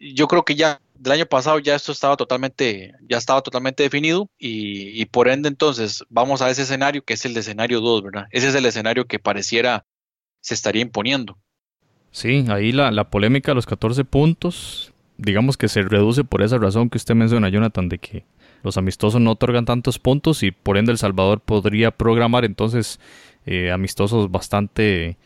yo 0.00 0.26
creo 0.26 0.44
que 0.44 0.56
ya 0.56 0.80
del 0.94 1.12
año 1.12 1.26
pasado 1.26 1.58
ya 1.58 1.74
esto 1.74 1.92
estaba 1.92 2.16
totalmente, 2.16 2.92
ya 3.08 3.18
estaba 3.18 3.42
totalmente 3.42 3.82
definido 3.82 4.28
y, 4.38 5.04
por 5.06 5.28
ende 5.28 5.48
entonces 5.48 6.04
vamos 6.08 6.42
a 6.42 6.50
ese 6.50 6.62
escenario 6.62 7.02
que 7.02 7.14
es 7.14 7.24
el 7.24 7.36
escenario 7.36 7.80
2, 7.80 8.02
¿verdad? 8.02 8.26
Ese 8.30 8.48
es 8.48 8.54
el 8.54 8.66
escenario 8.66 9.06
que 9.06 9.18
pareciera 9.18 9.84
se 10.40 10.54
estaría 10.54 10.82
imponiendo. 10.82 11.38
Sí, 12.10 12.44
ahí 12.48 12.72
la, 12.72 12.90
la 12.90 13.08
polémica 13.08 13.52
de 13.52 13.56
los 13.56 13.66
14 13.66 14.04
puntos 14.04 14.92
digamos 15.20 15.56
que 15.56 15.68
se 15.68 15.82
reduce 15.82 16.24
por 16.24 16.42
esa 16.42 16.58
razón 16.58 16.88
que 16.88 16.98
usted 16.98 17.14
menciona, 17.14 17.48
Jonathan, 17.48 17.88
de 17.88 17.98
que 17.98 18.24
los 18.62 18.76
amistosos 18.76 19.20
no 19.20 19.32
otorgan 19.32 19.64
tantos 19.64 19.98
puntos 19.98 20.42
y 20.42 20.50
por 20.50 20.76
ende 20.76 20.92
El 20.92 20.98
Salvador 20.98 21.40
podría 21.40 21.90
programar 21.90 22.44
entonces 22.44 23.00
eh, 23.46 23.70
amistosos 23.70 24.30
bastante, 24.30 25.16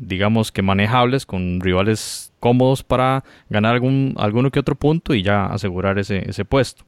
digamos 0.00 0.50
que 0.50 0.62
manejables, 0.62 1.26
con 1.26 1.60
rivales 1.60 2.32
cómodos 2.40 2.82
para 2.82 3.24
ganar 3.48 3.74
algún, 3.74 4.14
alguno 4.16 4.50
que 4.50 4.60
otro 4.60 4.74
punto 4.74 5.14
y 5.14 5.22
ya 5.22 5.46
asegurar 5.46 5.98
ese, 5.98 6.28
ese 6.28 6.44
puesto. 6.44 6.84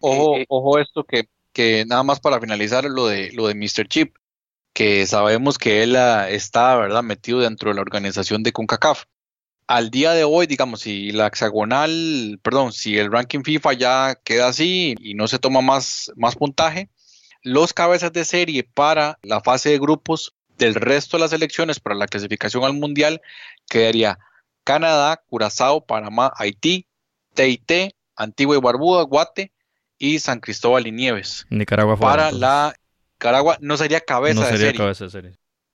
Ojo, 0.00 0.36
eh, 0.36 0.42
eh, 0.42 0.46
ojo 0.48 0.78
esto 0.78 1.04
que, 1.04 1.28
que 1.52 1.84
nada 1.86 2.02
más 2.02 2.20
para 2.20 2.40
finalizar 2.40 2.84
lo 2.84 3.06
de, 3.06 3.30
lo 3.32 3.46
de 3.46 3.54
Mr. 3.54 3.86
Chip, 3.88 4.16
que 4.72 5.06
sabemos 5.06 5.58
que 5.58 5.82
él 5.82 5.96
ah, 5.96 6.28
está, 6.28 6.76
¿verdad?, 6.76 7.02
metido 7.02 7.40
dentro 7.40 7.70
de 7.70 7.76
la 7.76 7.82
organización 7.82 8.42
de 8.42 8.52
CONCACAF 8.52 9.04
al 9.70 9.90
día 9.92 10.14
de 10.14 10.24
hoy, 10.24 10.48
digamos, 10.48 10.80
si 10.80 11.12
la 11.12 11.28
hexagonal, 11.28 12.40
perdón, 12.42 12.72
si 12.72 12.98
el 12.98 13.12
ranking 13.12 13.44
FIFA 13.44 13.72
ya 13.74 14.18
queda 14.24 14.48
así 14.48 14.96
y 14.98 15.14
no 15.14 15.28
se 15.28 15.38
toma 15.38 15.60
más, 15.60 16.10
más 16.16 16.34
puntaje, 16.34 16.90
los 17.44 17.72
cabezas 17.72 18.12
de 18.12 18.24
serie 18.24 18.64
para 18.64 19.16
la 19.22 19.40
fase 19.40 19.70
de 19.70 19.78
grupos 19.78 20.34
del 20.60 20.74
resto 20.74 21.16
de 21.16 21.22
las 21.22 21.32
elecciones 21.32 21.80
para 21.80 21.96
la 21.96 22.06
clasificación 22.06 22.62
al 22.64 22.74
mundial 22.74 23.20
quedaría 23.68 24.18
Canadá, 24.62 25.22
Curazao, 25.26 25.84
Panamá, 25.84 26.32
Haití, 26.36 26.86
TIT, 27.34 27.94
Antigua 28.14 28.56
y 28.56 28.60
Barbuda, 28.60 29.02
Guate 29.02 29.52
y 29.98 30.18
San 30.18 30.40
Cristóbal 30.40 30.86
y 30.86 30.92
Nieves. 30.92 31.46
Nicaragua 31.50 31.96
para 31.96 32.30
la 32.30 32.74
Nicaragua 33.14 33.56
no 33.60 33.76
sería 33.76 34.00
cabeza 34.00 34.46
de 34.46 34.58
serie. 34.58 34.78
Cabeza 34.78 35.04
de 35.04 35.10
serie. 35.10 35.32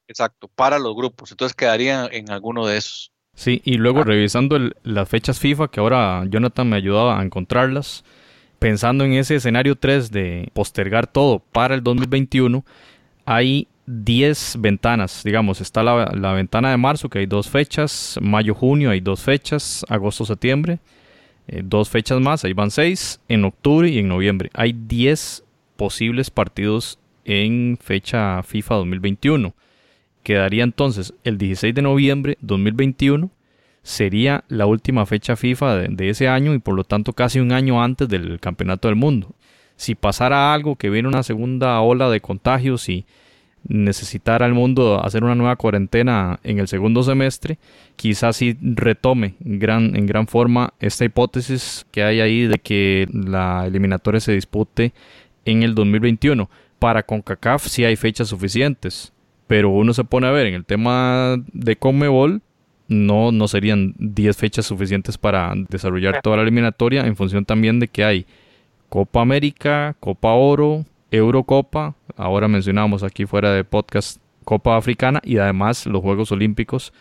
Exacto, 0.09 0.49
para 0.49 0.79
los 0.79 0.95
grupos. 0.95 1.33
Entonces 1.33 1.55
quedaría 1.55 2.07
en 2.11 2.31
alguno 2.31 2.67
de 2.67 2.79
esos. 2.79 3.13
Sí, 3.35 3.61
y 3.65 3.75
luego 3.75 4.01
ah. 4.01 4.05
revisando 4.05 4.59
las 4.83 5.09
fechas 5.09 5.41
FIFA, 5.41 5.69
que 5.69 5.81
ahora 5.81 6.25
Jonathan 6.29 6.69
me 6.69 6.77
ayudaba 6.77 7.21
a 7.21 7.25
encontrarlas, 7.25 8.05
pensando 8.61 9.05
en 9.05 9.15
ese 9.15 9.35
escenario 9.35 9.77
3 9.77 10.11
de 10.11 10.49
postergar 10.55 11.07
todo 11.07 11.41
para 11.41 11.75
el 11.75 11.83
2021, 11.83 12.65
hay 13.27 13.69
10 13.87 14.57
ventanas, 14.59 15.23
digamos, 15.25 15.61
está 15.61 15.83
la, 15.83 16.13
la 16.15 16.33
ventana 16.33 16.71
de 16.71 16.77
marzo, 16.77 17.09
que 17.09 17.21
hay 17.21 17.27
dos 17.27 17.49
fechas, 17.49 18.19
mayo-junio 18.21 18.91
hay 18.91 19.01
dos 19.01 19.23
fechas, 19.23 19.85
agosto-septiembre, 19.89 20.81
eh, 21.49 21.63
dos 21.65 21.89
fechas 21.89 22.21
más, 22.21 22.45
ahí 22.45 22.53
van 22.53 22.71
seis, 22.71 23.21
en 23.29 23.45
octubre 23.45 23.89
y 23.89 23.99
en 23.99 24.09
noviembre. 24.09 24.51
Hay 24.55 24.73
10 24.73 25.45
posibles 25.77 26.31
partidos 26.31 26.99
en 27.25 27.79
fecha 27.81 28.43
FIFA 28.43 28.77
2021 28.77 29.55
quedaría 30.27 30.65
entonces 30.65 31.15
el 31.23 31.39
16 31.39 31.73
de 31.73 31.83
noviembre 31.83 32.37
2021, 32.41 33.31
sería 33.85 34.43
la 34.49 34.67
última 34.67 35.07
fecha 35.07 35.37
FIFA 35.37 35.77
de, 35.77 36.09
ese 36.11 36.27
año 36.27 36.53
y 36.53 36.59
por 36.59 36.75
lo 36.75 36.83
tanto 36.83 37.13
casi 37.13 37.39
un 37.39 37.53
año 37.53 37.81
antes 37.81 38.09
del 38.09 38.41
Campeonato 38.41 38.89
del 38.89 38.97
Mundo. 38.97 39.37
Si 39.77 39.95
pasara 39.95 40.53
algo, 40.53 40.75
que 40.75 40.91
viene 40.91 41.07
una 41.07 41.23
segunda 41.23 41.81
ola 41.81 42.11
de 42.11 42.21
contagios 42.21 42.89
y 42.89 43.07
necesitara 43.69 44.47
el 44.47 44.55
mundo 44.55 45.05
hacer 45.05 45.25
una 45.25 45.35
nueva 45.35 45.57
cuarentena 45.57 46.39
en 46.43 46.59
el 46.59 46.69
segundo 46.69 47.03
semestre, 47.03 47.59
quizás 47.97 48.37
sí 48.37 48.57
retome 48.61 49.35
en 49.45 49.59
gran, 49.59 49.97
en 49.97 50.07
gran 50.07 50.27
forma 50.27 50.75
esta 50.81 51.05
hipótesis 51.05 51.87
que 51.91 52.03
hay 52.03 52.21
ahí 52.21 52.47
de 52.47 52.59
que 52.59 53.09
la 53.13 53.67
eliminatoria 53.67 54.21
se 54.21 54.33
dispute 54.33 54.93
en 55.45 55.63
el 55.63 55.75
2021. 55.75 56.49
Para 56.79 57.03
CONCACAF 57.03 57.67
sí 57.67 57.85
hay 57.85 57.97
fechas 57.97 58.29
suficientes. 58.29 59.13
Pero 59.47 59.71
uno 59.71 59.95
se 59.95 60.03
pone 60.05 60.27
a 60.27 60.33
ver 60.33 60.47
en 60.47 60.55
el 60.55 60.65
tema 60.65 61.37
de 61.53 61.77
Conmebol, 61.77 62.43
no, 62.89 63.31
no 63.33 63.49
serían 63.49 63.95
10 63.99 64.37
fechas 64.37 64.67
suficientes 64.67 65.19
para 65.19 65.53
desarrollar 65.69 66.21
toda 66.21 66.37
la 66.37 66.43
eliminatoria 66.43 67.07
en 67.07 67.17
función 67.17 67.45
también 67.45 67.79
de 67.79 67.89
que 67.89 68.05
hay 68.05 68.27
Copa 68.89 69.21
América, 69.21 69.97
Copa 70.01 70.33
Oro, 70.33 70.85
Eurocopa, 71.11 71.95
ahora 72.17 72.49
mencionamos 72.49 73.03
aquí 73.03 73.27
fuera 73.27 73.53
de 73.53 73.65
podcast 73.65 74.21
Copa 74.45 74.77
Africana 74.77 75.21
y 75.25 75.39
además 75.39 75.87
los 75.87 76.03
Juegos 76.03 76.33
Olímpicos. 76.33 76.93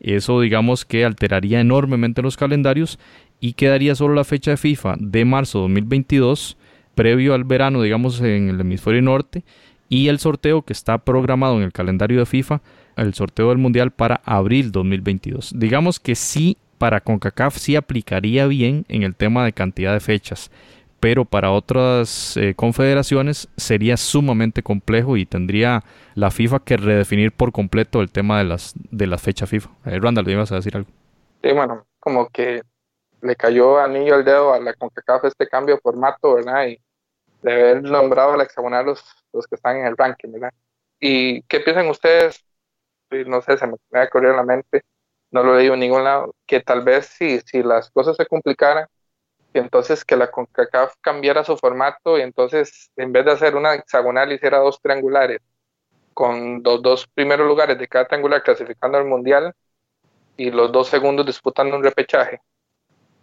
Eso 0.00 0.40
digamos 0.40 0.84
que 0.84 1.04
alteraría 1.04 1.60
enormemente 1.60 2.22
los 2.22 2.36
calendarios 2.36 2.98
y 3.40 3.54
quedaría 3.54 3.94
solo 3.94 4.14
la 4.14 4.24
fecha 4.24 4.52
de 4.52 4.56
FIFA 4.56 4.96
de 4.98 5.24
marzo 5.24 5.60
2022 5.60 6.56
previo 6.94 7.34
al 7.34 7.44
verano 7.44 7.82
digamos 7.82 8.20
en 8.20 8.48
el 8.48 8.60
hemisferio 8.60 9.02
norte 9.02 9.44
y 9.88 10.08
el 10.08 10.18
sorteo 10.18 10.62
que 10.62 10.72
está 10.72 10.98
programado 10.98 11.56
en 11.56 11.62
el 11.62 11.72
calendario 11.72 12.18
de 12.18 12.26
FIFA, 12.26 12.60
el 12.96 13.14
sorteo 13.14 13.50
del 13.50 13.58
Mundial 13.58 13.92
para 13.92 14.20
abril 14.24 14.72
2022. 14.72 15.52
Digamos 15.56 16.00
que 16.00 16.14
sí, 16.14 16.56
para 16.78 17.00
CONCACAF 17.00 17.56
sí 17.56 17.76
aplicaría 17.76 18.46
bien 18.46 18.84
en 18.88 19.02
el 19.02 19.14
tema 19.14 19.44
de 19.44 19.52
cantidad 19.52 19.92
de 19.92 20.00
fechas, 20.00 20.50
pero 21.00 21.24
para 21.24 21.50
otras 21.50 22.36
eh, 22.36 22.54
confederaciones 22.54 23.48
sería 23.56 23.96
sumamente 23.96 24.62
complejo 24.62 25.16
y 25.16 25.26
tendría 25.26 25.84
la 26.14 26.30
FIFA 26.30 26.60
que 26.60 26.76
redefinir 26.76 27.32
por 27.32 27.52
completo 27.52 28.00
el 28.00 28.10
tema 28.10 28.38
de 28.38 28.44
las, 28.44 28.74
de 28.90 29.06
las 29.06 29.22
fechas 29.22 29.50
FIFA. 29.50 29.70
Eh, 29.86 29.98
Randall, 30.00 30.28
ibas 30.28 30.52
a 30.52 30.56
decir 30.56 30.76
algo? 30.76 30.88
Sí, 31.42 31.52
bueno, 31.52 31.86
como 32.00 32.28
que 32.28 32.62
le 33.22 33.36
cayó 33.36 33.78
anillo 33.78 34.14
al 34.14 34.24
dedo 34.24 34.52
a 34.52 34.60
la 34.60 34.74
CONCACAF 34.74 35.24
este 35.24 35.48
cambio 35.48 35.76
de 35.76 35.80
formato, 35.80 36.34
¿verdad? 36.34 36.66
Y 36.68 36.80
de 37.42 37.52
haber 37.52 37.82
nombrado 37.82 38.32
al 38.32 38.40
hexagonal 38.40 38.86
los, 38.86 39.04
los 39.32 39.46
que 39.46 39.56
están 39.56 39.76
en 39.76 39.86
el 39.86 39.96
ranking, 39.96 40.32
¿verdad? 40.32 40.52
¿Y 40.98 41.42
qué 41.42 41.60
piensan 41.60 41.88
ustedes? 41.88 42.44
No 43.10 43.40
sé, 43.42 43.56
se 43.58 43.66
me 43.66 43.74
va 43.94 44.02
a 44.02 44.08
correr 44.08 44.30
en 44.30 44.36
la 44.36 44.42
mente, 44.42 44.82
no 45.30 45.42
lo 45.42 45.54
he 45.54 45.58
leído 45.58 45.74
en 45.74 45.80
ningún 45.80 46.04
lado, 46.04 46.34
que 46.46 46.60
tal 46.60 46.82
vez 46.82 47.06
si, 47.06 47.40
si 47.40 47.62
las 47.62 47.90
cosas 47.90 48.16
se 48.16 48.26
complicaran, 48.26 48.86
entonces 49.58 50.04
que 50.04 50.16
la 50.16 50.30
CONCACAF 50.30 50.94
cambiara 51.00 51.44
su 51.44 51.56
formato 51.56 52.18
y 52.18 52.22
entonces 52.22 52.90
en 52.96 53.12
vez 53.12 53.24
de 53.24 53.32
hacer 53.32 53.56
una 53.56 53.74
hexagonal 53.74 54.32
hiciera 54.32 54.58
dos 54.58 54.80
triangulares, 54.80 55.40
con 56.14 56.62
los 56.62 56.82
dos 56.82 57.06
primeros 57.08 57.46
lugares 57.46 57.78
de 57.78 57.88
cada 57.88 58.06
triangular 58.06 58.42
clasificando 58.42 58.96
al 58.98 59.04
Mundial 59.04 59.54
y 60.36 60.50
los 60.50 60.72
dos 60.72 60.88
segundos 60.88 61.26
disputando 61.26 61.76
un 61.76 61.84
repechaje. 61.84 62.40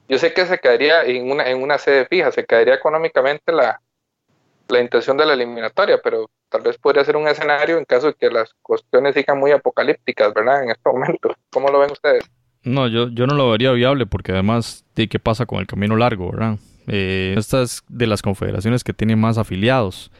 Yo 0.07 0.17
sé 0.17 0.33
que 0.33 0.45
se 0.45 0.59
quedaría 0.59 1.03
en 1.03 1.31
una, 1.31 1.49
en 1.49 1.61
una 1.61 1.77
sede 1.77 2.05
fija, 2.05 2.31
se 2.31 2.45
quedaría 2.45 2.75
económicamente 2.75 3.51
la, 3.51 3.81
la 4.67 4.79
intención 4.79 5.17
de 5.17 5.25
la 5.25 5.33
eliminatoria, 5.33 5.99
pero 6.03 6.29
tal 6.49 6.61
vez 6.61 6.77
podría 6.77 7.03
ser 7.03 7.15
un 7.15 7.27
escenario 7.27 7.77
en 7.77 7.85
caso 7.85 8.07
de 8.07 8.13
que 8.13 8.29
las 8.29 8.53
cuestiones 8.61 9.15
sigan 9.15 9.39
muy 9.39 9.51
apocalípticas, 9.51 10.33
¿verdad? 10.33 10.63
En 10.63 10.71
este 10.71 10.89
momento. 10.89 11.35
¿Cómo 11.51 11.69
lo 11.69 11.79
ven 11.79 11.91
ustedes? 11.91 12.29
No, 12.63 12.87
yo, 12.87 13.09
yo 13.09 13.27
no 13.27 13.35
lo 13.35 13.51
vería 13.51 13.71
viable 13.71 14.05
porque 14.05 14.31
además, 14.31 14.85
¿de 14.95 15.07
qué 15.07 15.19
pasa 15.19 15.45
con 15.45 15.59
el 15.59 15.67
camino 15.67 15.95
largo, 15.95 16.31
verdad? 16.31 16.57
Eh, 16.87 17.35
esta 17.37 17.61
es 17.61 17.83
de 17.87 18.07
las 18.07 18.21
confederaciones 18.21 18.83
que 18.83 18.93
tienen 18.93 19.19
más 19.19 19.37
afiliados 19.37 20.11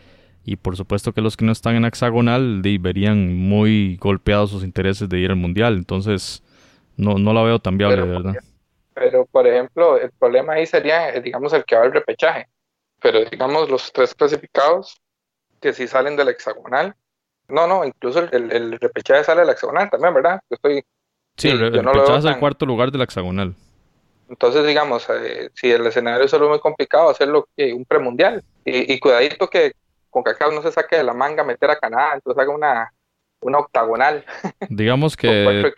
y 0.45 0.56
por 0.56 0.75
supuesto 0.75 1.13
que 1.13 1.21
los 1.21 1.38
que 1.38 1.45
no 1.45 1.51
están 1.51 1.75
en 1.75 1.86
hexagonal 1.86 2.62
verían 2.79 3.34
muy 3.38 3.97
golpeados 3.97 4.51
sus 4.51 4.63
intereses 4.63 5.10
de 5.10 5.19
ir 5.19 5.32
al 5.32 5.38
mundial, 5.38 5.75
entonces 5.75 6.43
no, 6.97 7.15
no 7.17 7.34
la 7.34 7.43
veo 7.43 7.60
tan 7.60 7.77
viable, 7.77 7.97
de 7.97 8.08
verdad. 8.08 8.34
Pero, 8.93 9.25
por 9.25 9.47
ejemplo, 9.47 9.97
el 9.97 10.12
problema 10.12 10.53
ahí 10.53 10.65
sería, 10.65 11.10
eh, 11.10 11.21
digamos, 11.21 11.51
el 11.53 11.65
que 11.65 11.75
va 11.75 11.84
al 11.84 11.93
repechaje 11.93 12.47
pero 13.03 13.25
digamos 13.25 13.69
los 13.69 13.91
tres 13.91 14.15
clasificados 14.15 14.99
que 15.60 15.73
si 15.73 15.88
salen 15.88 16.15
del 16.15 16.29
hexagonal, 16.29 16.95
no, 17.49 17.67
no, 17.67 17.84
incluso 17.84 18.19
el, 18.19 18.51
el 18.51 18.79
repechaje 18.79 19.25
sale 19.25 19.41
del 19.41 19.49
hexagonal 19.49 19.89
también, 19.89 20.13
¿verdad? 20.13 20.39
Yo 20.49 20.56
estoy, 20.56 20.86
sí, 21.38 21.50
el, 21.50 21.60
repechaje 21.60 22.19
es 22.19 22.26
el 22.26 22.39
cuarto 22.39 22.65
lugar 22.65 22.91
del 22.91 23.02
hexagonal. 23.02 23.54
Entonces, 24.30 24.65
digamos, 24.65 25.08
eh, 25.10 25.50
si 25.54 25.72
el 25.72 25.86
escenario 25.86 26.26
es 26.26 26.32
solo 26.32 26.50
muy 26.50 26.60
complicado, 26.60 27.10
hacerlo 27.10 27.48
eh, 27.58 27.74
un 27.74 27.86
premundial. 27.86 28.43
Y, 28.65 28.93
y 28.93 29.00
cuidadito 29.00 29.48
que 29.50 29.74
con 30.10 30.24
Cacao 30.24 30.52
no 30.52 30.62
se 30.62 30.72
saque 30.72 30.98
de 30.98 31.04
la 31.04 31.13
manga 31.13 31.43
meter 31.43 31.69
a 31.69 31.78
Canadá, 31.78 32.12
entonces 32.13 32.41
haga 32.41 32.54
una, 32.54 32.93
una 33.43 33.60
octagonal. 33.60 34.24
Digamos 34.69 35.17
que 35.17 35.72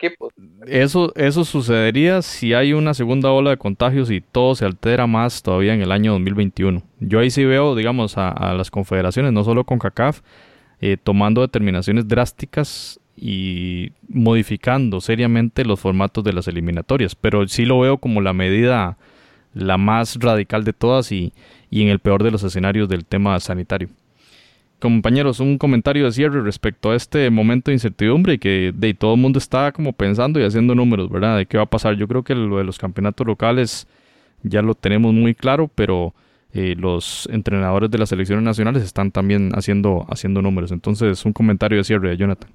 eso, 0.66 1.12
eso 1.14 1.44
sucedería 1.44 2.22
si 2.22 2.54
hay 2.54 2.72
una 2.72 2.94
segunda 2.94 3.30
ola 3.32 3.50
de 3.50 3.56
contagios 3.56 4.10
y 4.10 4.20
todo 4.20 4.54
se 4.54 4.64
altera 4.64 5.06
más 5.06 5.42
todavía 5.42 5.74
en 5.74 5.82
el 5.82 5.92
año 5.92 6.12
2021. 6.12 6.82
Yo 7.00 7.18
ahí 7.18 7.30
sí 7.30 7.44
veo, 7.44 7.74
digamos, 7.74 8.16
a, 8.16 8.54
las 8.54 8.70
confederaciones, 8.70 9.32
no 9.32 9.44
solo 9.44 9.64
con 9.64 9.78
CACAF, 9.78 10.20
eh, 10.80 10.96
tomando 11.02 11.40
determinaciones 11.40 12.06
drásticas 12.06 13.00
y 13.16 13.92
modificando 14.08 15.00
seriamente 15.00 15.64
los 15.64 15.80
formatos 15.80 16.22
de 16.22 16.32
las 16.32 16.48
eliminatorias, 16.48 17.14
pero 17.14 17.46
sí 17.48 17.64
lo 17.64 17.80
veo 17.80 17.98
como 17.98 18.20
la 18.20 18.32
medida 18.32 18.98
la 19.54 19.78
más 19.78 20.16
radical 20.20 20.64
de 20.64 20.74
todas 20.74 21.10
y, 21.12 21.32
y 21.70 21.82
en 21.82 21.88
el 21.88 21.98
peor 21.98 22.22
de 22.22 22.30
los 22.30 22.42
escenarios 22.42 22.88
del 22.88 23.06
tema 23.06 23.40
sanitario. 23.40 23.88
Compañeros, 24.78 25.40
un 25.40 25.56
comentario 25.56 26.04
de 26.04 26.12
cierre 26.12 26.42
respecto 26.42 26.90
a 26.90 26.96
este 26.96 27.30
momento 27.30 27.70
de 27.70 27.76
incertidumbre 27.76 28.38
que 28.38 28.74
de 28.76 28.92
todo 28.92 29.14
el 29.14 29.20
mundo 29.20 29.38
está 29.38 29.72
como 29.72 29.94
pensando 29.94 30.38
y 30.38 30.44
haciendo 30.44 30.74
números, 30.74 31.10
¿verdad? 31.10 31.38
De 31.38 31.46
qué 31.46 31.56
va 31.56 31.62
a 31.64 31.70
pasar. 31.70 31.96
Yo 31.96 32.06
creo 32.06 32.22
que 32.22 32.34
lo 32.34 32.58
de 32.58 32.64
los 32.64 32.76
campeonatos 32.76 33.26
locales 33.26 33.88
ya 34.42 34.60
lo 34.60 34.74
tenemos 34.74 35.14
muy 35.14 35.34
claro, 35.34 35.70
pero 35.74 36.14
eh, 36.52 36.74
los 36.78 37.26
entrenadores 37.32 37.90
de 37.90 37.96
las 37.96 38.10
selecciones 38.10 38.44
nacionales 38.44 38.82
están 38.82 39.10
también 39.10 39.50
haciendo, 39.54 40.04
haciendo 40.10 40.42
números. 40.42 40.70
Entonces, 40.72 41.24
un 41.24 41.32
comentario 41.32 41.78
de 41.78 41.84
cierre 41.84 42.10
de 42.10 42.18
Jonathan. 42.18 42.50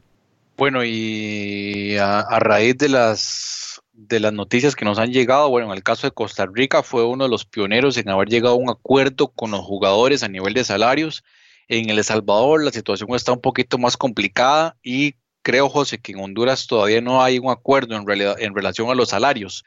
Bueno, 0.62 0.86
y 0.86 1.98
a, 1.98 2.38
raíz 2.40 2.78
de 2.78 2.88
las 2.88 3.82
de 3.94 4.20
las 4.20 4.32
noticias 4.32 4.76
que 4.76 4.86
nos 4.86 5.00
han 5.00 5.12
llegado, 5.12 5.50
bueno, 5.50 5.66
en 5.66 5.74
el 5.74 5.82
caso 5.82 6.06
de 6.06 6.12
Costa 6.12 6.46
Rica 6.46 6.84
fue 6.84 7.04
uno 7.04 7.24
de 7.24 7.32
los 7.32 7.46
pioneros 7.46 7.98
en 7.98 8.10
haber 8.10 8.28
llegado 8.30 8.54
a 8.54 8.58
un 8.60 8.70
acuerdo 8.70 9.30
con 9.30 9.50
los 9.50 9.62
jugadores 9.62 10.22
a 10.22 10.28
nivel 10.28 10.54
de 10.54 10.64
salarios. 10.64 11.24
En 11.68 11.90
El 11.90 12.04
Salvador 12.04 12.64
la 12.64 12.70
situación 12.70 13.10
está 13.16 13.32
un 13.32 13.42
poquito 13.42 13.80
más 13.80 13.98
complicada 13.98 14.78
y 14.84 15.16
creo, 15.42 15.68
José, 15.68 15.98
que 15.98 16.12
en 16.12 16.20
Honduras 16.20 16.68
todavía 16.68 17.02
no 17.02 17.24
hay 17.24 17.40
un 17.40 17.50
acuerdo 17.50 17.96
en, 17.96 18.06
realidad, 18.06 18.36
en 18.38 18.54
relación 18.54 18.92
a 18.92 18.94
los 18.94 19.10
salarios, 19.10 19.64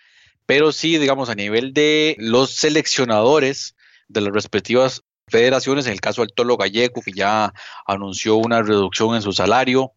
pero 0.46 0.70
sí, 0.70 0.98
digamos, 0.98 1.28
a 1.28 1.34
nivel 1.34 1.74
de 1.74 2.14
los 2.20 2.52
seleccionadores 2.52 3.74
de 4.06 4.20
las 4.20 4.32
respectivas 4.32 5.02
federaciones, 5.26 5.86
en 5.86 5.92
el 5.94 6.00
caso 6.00 6.22
del 6.22 6.32
Tolo 6.32 6.56
Gallego, 6.56 7.02
que 7.02 7.10
ya 7.10 7.52
anunció 7.84 8.36
una 8.36 8.62
reducción 8.62 9.16
en 9.16 9.22
su 9.22 9.32
salario, 9.32 9.92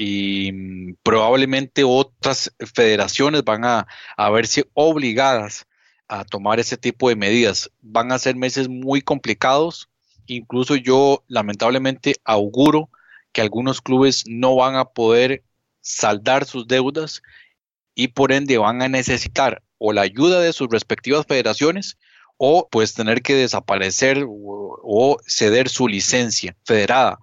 y 0.00 0.52
mm, 0.52 0.96
probablemente 1.02 1.84
otras 1.84 2.52
federaciones 2.74 3.44
van 3.44 3.64
a, 3.64 3.86
a 4.16 4.30
verse 4.30 4.68
obligadas 4.74 5.66
a 6.08 6.24
tomar 6.24 6.58
ese 6.60 6.76
tipo 6.76 7.08
de 7.08 7.16
medidas. 7.16 7.70
Van 7.80 8.12
a 8.12 8.18
ser 8.18 8.36
meses 8.36 8.68
muy 8.68 9.02
complicados 9.02 9.90
Incluso 10.30 10.76
yo 10.76 11.24
lamentablemente 11.26 12.14
auguro 12.24 12.88
que 13.32 13.40
algunos 13.40 13.80
clubes 13.80 14.24
no 14.26 14.54
van 14.54 14.76
a 14.76 14.84
poder 14.84 15.42
saldar 15.80 16.44
sus 16.44 16.68
deudas 16.68 17.22
y 17.96 18.08
por 18.08 18.30
ende 18.30 18.56
van 18.56 18.80
a 18.80 18.88
necesitar 18.88 19.62
o 19.78 19.92
la 19.92 20.02
ayuda 20.02 20.40
de 20.40 20.52
sus 20.52 20.68
respectivas 20.68 21.26
federaciones 21.26 21.98
o 22.36 22.68
pues 22.70 22.94
tener 22.94 23.22
que 23.22 23.34
desaparecer 23.34 24.24
o, 24.28 25.18
ceder 25.26 25.68
su 25.68 25.88
licencia 25.88 26.56
federada. 26.64 27.18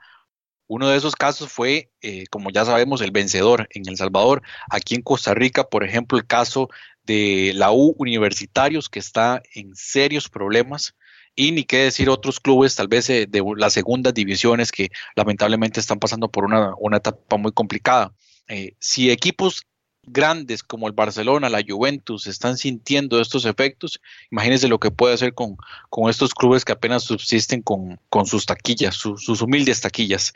Uno 0.68 0.90
de 0.90 0.98
esos 0.98 1.16
casos 1.16 1.50
fue, 1.52 1.92
eh, 2.02 2.26
como 2.30 2.50
ya 2.50 2.66
sabemos, 2.66 3.02
el 3.02 3.12
vencedor 3.12 3.68
en 3.72 3.88
El 3.88 3.98
Salvador. 3.98 4.42
Aquí 4.70 4.96
en 4.96 5.02
Costa 5.02 5.34
Rica, 5.34 5.70
por 5.70 5.84
ejemplo, 5.84 6.18
el 6.18 6.28
caso 6.28 6.70
de 7.04 7.54
la 7.56 7.72
U 7.72 7.96
Universitarios, 7.98 8.90
que 8.90 9.00
está 9.00 9.42
en 9.54 9.74
serios 9.76 10.28
problemas 10.30 10.94
y 11.36 11.52
ni 11.52 11.64
qué 11.64 11.78
decir 11.84 12.10
otros 12.10 12.40
clubes, 12.40 12.76
tal 12.76 12.90
vez 12.90 13.10
eh, 13.10 13.28
de 13.30 13.44
las 13.56 13.74
segundas 13.74 14.14
divisiones 14.14 14.72
que 14.72 14.90
lamentablemente 15.16 15.80
están 15.80 16.00
pasando 16.00 16.30
por 16.30 16.44
una, 16.44 16.74
etapa 16.98 17.38
muy 17.38 17.54
complicada. 17.54 18.14
Eh, 18.50 18.76
si 18.80 19.10
equipos 19.10 19.62
grandes 20.04 20.64
como 20.64 20.88
el 20.88 20.94
Barcelona, 20.94 21.50
la 21.50 21.64
Juventus 21.66 22.28
están 22.28 22.58
sintiendo 22.58 23.22
estos 23.22 23.46
efectos, 23.46 24.02
imagínense 24.32 24.68
lo 24.68 24.80
que 24.80 24.90
puede 24.90 25.14
hacer 25.14 25.34
con, 25.34 25.58
con 25.90 26.10
estos 26.10 26.34
clubes 26.34 26.66
que 26.66 26.72
apenas 26.72 27.04
subsisten 27.04 27.62
con, 27.62 28.00
sus 28.26 28.46
taquillas, 28.46 28.96
sus 28.96 29.42
humildes 29.42 29.82
taquillas. 29.82 30.34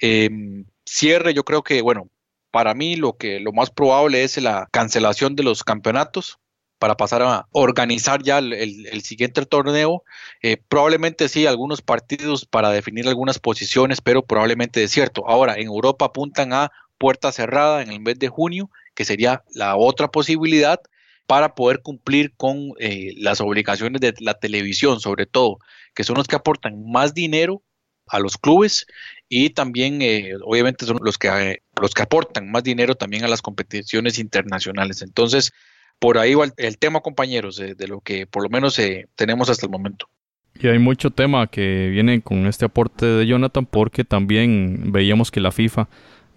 Em, 0.00 0.64
cierre, 0.84 1.34
yo 1.34 1.44
creo 1.44 1.62
que, 1.62 1.82
bueno, 1.82 2.10
para 2.50 2.74
mí 2.74 2.96
lo 2.96 3.16
que 3.16 3.40
lo 3.40 3.52
más 3.52 3.70
probable 3.70 4.24
es 4.24 4.36
la 4.38 4.68
cancelación 4.72 5.36
de 5.36 5.42
los 5.42 5.64
campeonatos 5.64 6.38
para 6.78 6.96
pasar 6.96 7.22
a 7.22 7.46
organizar 7.52 8.22
ya 8.22 8.38
el, 8.38 9.02
siguiente 9.02 9.44
torneo. 9.46 10.04
Eh, 10.42 10.58
probablemente 10.68 11.28
sí, 11.28 11.46
algunos 11.46 11.82
partidos 11.82 12.46
para 12.46 12.70
definir 12.70 13.08
algunas 13.08 13.38
posiciones, 13.38 14.00
pero 14.00 14.24
probablemente 14.24 14.82
es 14.82 14.92
cierto. 14.92 15.28
Ahora, 15.28 15.56
en 15.56 15.66
Europa 15.66 16.06
apuntan 16.06 16.52
a 16.52 16.70
puerta 16.98 17.32
cerrada 17.32 17.82
en 17.82 17.90
el 17.90 18.00
mes 18.00 18.18
de 18.18 18.28
junio, 18.28 18.70
que 18.94 19.04
sería 19.04 19.42
la 19.54 19.76
otra 19.76 20.08
posibilidad 20.08 20.80
para 21.26 21.54
poder 21.54 21.82
cumplir 21.82 22.34
con 22.36 22.72
eh, 22.78 23.12
las 23.16 23.40
obligaciones 23.40 24.00
de 24.00 24.14
la 24.20 24.34
televisión, 24.34 25.00
sobre 25.00 25.26
todo, 25.26 25.58
que 25.94 26.04
son 26.04 26.16
los 26.16 26.26
que 26.26 26.36
aportan 26.36 26.90
más 26.90 27.12
dinero 27.12 27.62
a 28.10 28.18
los 28.18 28.36
clubes 28.36 28.86
y 29.28 29.50
también, 29.50 30.00
eh, 30.00 30.32
obviamente, 30.44 30.86
son 30.86 30.98
los 31.02 31.18
que, 31.18 31.62
los 31.80 31.94
que 31.94 32.02
aportan 32.02 32.50
más 32.50 32.64
dinero 32.64 32.94
también 32.94 33.24
a 33.24 33.28
las 33.28 33.42
competiciones 33.42 34.18
internacionales. 34.18 35.02
Entonces, 35.02 35.52
por 35.98 36.18
ahí 36.18 36.34
va 36.34 36.46
el, 36.56 36.78
tema, 36.78 37.00
compañeros, 37.00 37.56
de, 37.56 37.88
lo 37.88 38.00
que 38.00 38.26
por 38.26 38.42
lo 38.42 38.48
menos 38.48 38.78
eh, 38.78 39.06
tenemos 39.16 39.50
hasta 39.50 39.66
el 39.66 39.72
momento. 39.72 40.08
Y 40.60 40.66
hay 40.66 40.78
mucho 40.78 41.10
tema 41.10 41.46
que 41.46 41.88
viene 41.90 42.20
con 42.20 42.46
este 42.46 42.64
aporte 42.64 43.06
de 43.06 43.26
Jonathan 43.26 43.66
porque 43.66 44.04
también 44.04 44.90
veíamos 44.92 45.30
que 45.30 45.40
la 45.40 45.52
FIFA 45.52 45.88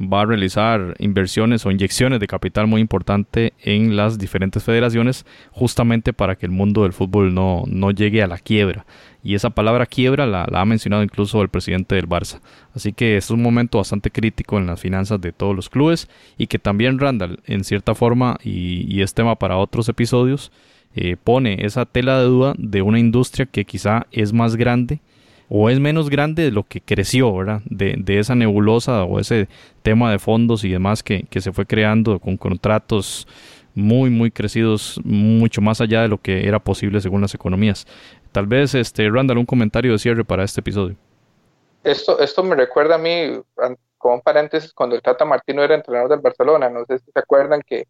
va 0.02 0.22
a 0.22 0.26
realizar 0.26 0.96
inversiones 1.00 1.66
o 1.66 1.72
inyecciones 1.72 2.20
de 2.20 2.28
capital 2.28 2.68
muy 2.68 2.82
importante 2.82 3.54
en 3.62 3.96
las 3.96 4.18
diferentes 4.18 4.64
federaciones 4.64 5.26
justamente 5.52 6.14
para 6.14 6.36
que 6.36 6.46
el 6.46 6.52
mundo 6.52 6.84
del 6.84 6.94
fútbol 6.94 7.34
no, 7.34 7.64
no 7.68 7.92
llegue 7.92 8.24
a 8.24 8.28
la 8.28 8.38
quiebra. 8.38 8.86
Y 9.24 9.36
esa 9.36 9.52
palabra 9.52 9.86
quiebra 9.86 10.26
la, 10.26 10.48
ha 10.52 10.66
mencionado 10.66 11.04
incluso 11.04 11.42
el 11.42 11.50
presidente 11.50 11.96
del 11.96 12.10
Barça. 12.10 12.40
Así 12.74 12.92
que 12.92 13.18
es 13.18 13.30
un 13.30 13.42
momento 13.42 13.78
bastante 13.78 14.10
crítico 14.10 14.58
en 14.58 14.68
las 14.68 14.80
finanzas 14.80 15.22
de 15.22 15.32
todos 15.32 15.56
los 15.56 15.70
clubes 15.70 16.10
y 16.38 16.48
que 16.48 16.60
también 16.60 17.00
Randall, 17.00 17.40
en 17.46 17.64
cierta 17.64 17.94
forma, 17.94 18.38
y, 18.44 19.02
es 19.02 19.14
tema 19.14 19.36
para 19.36 19.58
otros 19.58 19.90
episodios, 19.90 20.52
eh, 20.96 21.16
pone 21.24 21.66
esa 21.66 21.86
tela 21.86 22.20
de 22.20 22.26
duda 22.26 22.54
de 22.58 22.82
una 22.82 23.00
industria 23.00 23.46
que 23.46 23.66
quizá 23.66 24.08
es 24.12 24.34
más 24.34 24.56
grande 24.56 25.00
o 25.54 25.70
es 25.70 25.82
menos 25.82 26.10
grande 26.10 26.44
de 26.44 26.52
lo 26.52 26.64
que 26.64 26.80
creció, 26.80 27.36
¿verdad? 27.36 27.62
De, 27.66 27.96
de 27.98 28.20
esa 28.20 28.36
nebulosa 28.36 29.04
o 29.04 29.20
ese 29.20 29.50
tema 29.84 30.10
de 30.10 30.18
fondos 30.18 30.64
y 30.64 30.70
demás 30.70 31.04
que, 31.04 31.24
que 31.24 31.42
se 31.42 31.52
fue 31.52 31.66
creando 31.66 32.20
con 32.20 32.38
contratos 32.38 33.28
muy, 33.76 34.10
muy 34.10 34.32
crecidos, 34.32 34.98
mucho 35.04 35.60
más 35.60 35.82
allá 35.82 36.04
de 36.04 36.08
lo 36.08 36.20
que 36.20 36.48
era 36.48 36.60
posible 36.60 37.02
según 37.02 37.20
las 37.20 37.34
economías. 37.34 37.86
Tal 38.32 38.48
vez, 38.48 38.74
este, 38.76 39.10
Randall, 39.10 39.40
un 39.40 39.46
comentario 39.46 39.92
de 39.92 40.00
cierre 40.00 40.24
para 40.24 40.46
este 40.46 40.62
episodio. 40.62 40.96
Esto, 41.84 42.18
esto 42.20 42.44
me 42.44 42.56
recuerda 42.56 42.96
a 42.96 42.98
mí, 42.98 43.42
como 43.98 44.16
un 44.16 44.22
paréntesis, 44.22 44.72
cuando 44.72 44.96
el 44.96 45.02
Tata 45.02 45.26
Martino 45.26 45.64
era 45.64 45.76
entrenador 45.76 46.12
del 46.12 46.22
Barcelona. 46.22 46.70
No 46.70 46.86
sé 46.86 47.00
si 47.00 47.12
se 47.12 47.20
acuerdan 47.20 47.62
que, 47.68 47.86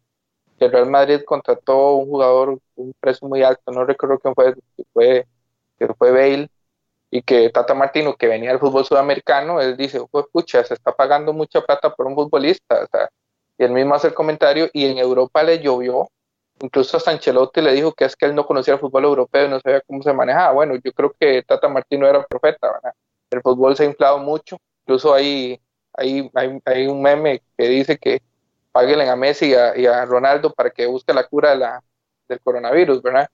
el 0.58 0.70
Real 0.70 0.90
Madrid 0.90 1.22
contrató 1.24 1.94
un 1.94 2.06
jugador 2.06 2.56
un 2.76 2.94
precio 3.00 3.26
muy 3.26 3.42
alto, 3.42 3.72
no 3.72 3.84
recuerdo 3.84 4.20
quién 4.20 4.32
fue, 4.32 4.54
que 4.54 4.84
fue, 4.92 5.26
que 5.76 5.88
fue 5.94 6.12
Bale, 6.12 6.48
y 7.14 7.20
que 7.22 7.50
Tata 7.50 7.74
Martino, 7.74 8.16
que 8.16 8.26
venía 8.26 8.48
del 8.48 8.58
fútbol 8.58 8.86
sudamericano, 8.86 9.60
él 9.60 9.76
dice, 9.76 10.00
pues 10.10 10.24
pucha, 10.32 10.64
se 10.64 10.72
está 10.72 10.92
pagando 10.92 11.34
mucha 11.34 11.60
plata 11.60 11.94
por 11.94 12.06
un 12.06 12.14
futbolista, 12.14 12.84
o 12.84 12.86
sea, 12.90 13.10
y 13.58 13.64
él 13.64 13.72
mismo 13.72 13.94
hace 13.94 14.06
el 14.08 14.14
comentario, 14.14 14.70
y 14.72 14.86
en 14.86 14.96
Europa 14.96 15.42
le 15.42 15.60
llovió, 15.60 16.08
incluso 16.60 16.96
a 16.96 17.10
Ancelotti 17.10 17.60
le 17.60 17.74
dijo 17.74 17.92
que 17.92 18.06
es 18.06 18.16
que 18.16 18.24
él 18.24 18.34
no 18.34 18.46
conocía 18.46 18.74
el 18.74 18.80
fútbol 18.80 19.04
europeo, 19.04 19.46
no 19.46 19.60
sabía 19.60 19.82
cómo 19.82 20.02
se 20.02 20.10
manejaba, 20.14 20.52
bueno, 20.52 20.74
yo 20.82 20.90
creo 20.92 21.14
que 21.20 21.42
Tata 21.42 21.68
Martino 21.68 22.06
era 22.06 22.24
profeta, 22.24 22.72
¿verdad? 22.72 22.94
el 23.30 23.42
fútbol 23.42 23.76
se 23.76 23.82
ha 23.82 23.86
inflado 23.86 24.16
mucho, 24.16 24.56
incluso 24.86 25.12
hay, 25.12 25.60
hay, 25.92 26.30
hay, 26.64 26.86
un 26.86 27.02
meme 27.02 27.42
que 27.58 27.68
dice 27.68 27.98
que 27.98 28.22
paguen 28.72 29.06
a 29.06 29.16
Messi 29.16 29.52
y 29.76 29.86
a, 29.86 30.04
Ronaldo 30.06 30.50
para 30.54 30.70
que 30.70 30.86
busque 30.86 31.12
la 31.12 31.26
cura 31.26 31.50
de 31.50 31.56
la, 31.56 31.82
del 32.26 32.40
coronavirus, 32.40 33.02
¿verdad? 33.02 33.28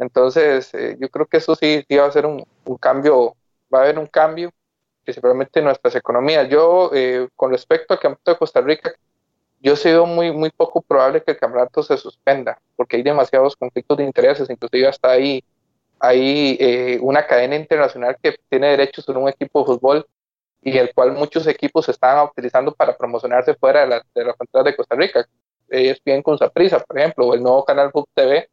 Entonces, 0.00 0.72
eh, 0.74 0.96
yo 0.98 1.08
creo 1.10 1.26
que 1.26 1.36
eso 1.36 1.54
sí, 1.54 1.84
va 1.96 2.06
a 2.06 2.12
ser 2.12 2.26
un, 2.26 2.44
cambio, 2.80 3.36
va 3.72 3.80
a 3.80 3.82
haber 3.82 3.98
un 3.98 4.06
cambio, 4.06 4.50
principalmente 5.04 5.60
en 5.60 5.66
nuestras 5.66 5.94
economías. 5.94 6.48
Yo, 6.48 6.90
eh, 6.94 7.28
con 7.36 7.50
respecto 7.52 7.94
al 7.94 8.00
campeonato 8.00 8.30
de 8.32 8.38
Costa 8.38 8.60
Rica, 8.62 8.92
yo 9.60 9.76
sido 9.76 10.06
muy, 10.06 10.32
muy 10.32 10.50
poco 10.50 10.80
probable 10.80 11.22
que 11.22 11.32
el 11.32 11.38
campeonato 11.38 11.82
se 11.82 11.98
suspenda, 11.98 12.58
porque 12.76 12.96
hay 12.96 13.02
demasiados 13.02 13.56
conflictos 13.56 13.98
de 13.98 14.04
intereses, 14.04 14.48
inclusive 14.48 14.88
hasta 14.88 15.10
ahí 15.10 15.44
hay 16.00 16.56
eh, 16.58 16.98
una 17.02 17.26
cadena 17.26 17.56
internacional 17.56 18.16
que 18.22 18.36
tiene 18.48 18.68
derechos 18.68 19.04
sobre 19.04 19.18
un 19.18 19.28
equipo 19.28 19.60
de 19.60 19.66
fútbol 19.66 20.06
y 20.62 20.78
el 20.78 20.94
cual 20.94 21.12
muchos 21.12 21.46
equipos 21.46 21.88
están 21.90 22.26
utilizando 22.26 22.72
para 22.74 22.96
promocionarse 22.96 23.54
fuera 23.54 23.82
de 23.82 23.86
la, 23.88 24.06
de 24.14 24.24
la 24.24 24.34
frontera 24.34 24.64
de 24.64 24.76
Costa 24.76 24.96
Rica. 24.96 25.26
Ellos 25.68 26.00
bien 26.02 26.22
con 26.22 26.38
prisa, 26.54 26.80
por 26.80 26.98
ejemplo, 26.98 27.26
o 27.26 27.34
el 27.34 27.42
nuevo 27.42 27.64
canal 27.64 27.90
Fútbol 27.92 28.08
TV, 28.14 28.48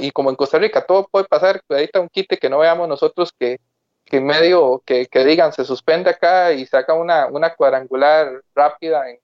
y 0.00 0.10
como 0.10 0.30
en 0.30 0.36
Costa 0.36 0.58
Rica 0.58 0.84
todo 0.84 1.08
puede 1.10 1.26
pasar, 1.26 1.60
ahorita 1.68 2.00
un 2.00 2.08
quite 2.08 2.38
que 2.38 2.50
no 2.50 2.58
veamos 2.58 2.88
nosotros 2.88 3.32
que, 3.38 3.60
que 4.04 4.20
medio 4.20 4.82
que, 4.84 5.06
que, 5.06 5.24
digan 5.24 5.52
se 5.52 5.64
suspende 5.64 6.10
acá 6.10 6.52
y 6.52 6.66
saca 6.66 6.94
una, 6.94 7.26
una 7.26 7.54
cuadrangular 7.54 8.42
rápida 8.54 9.10
en, 9.10 9.18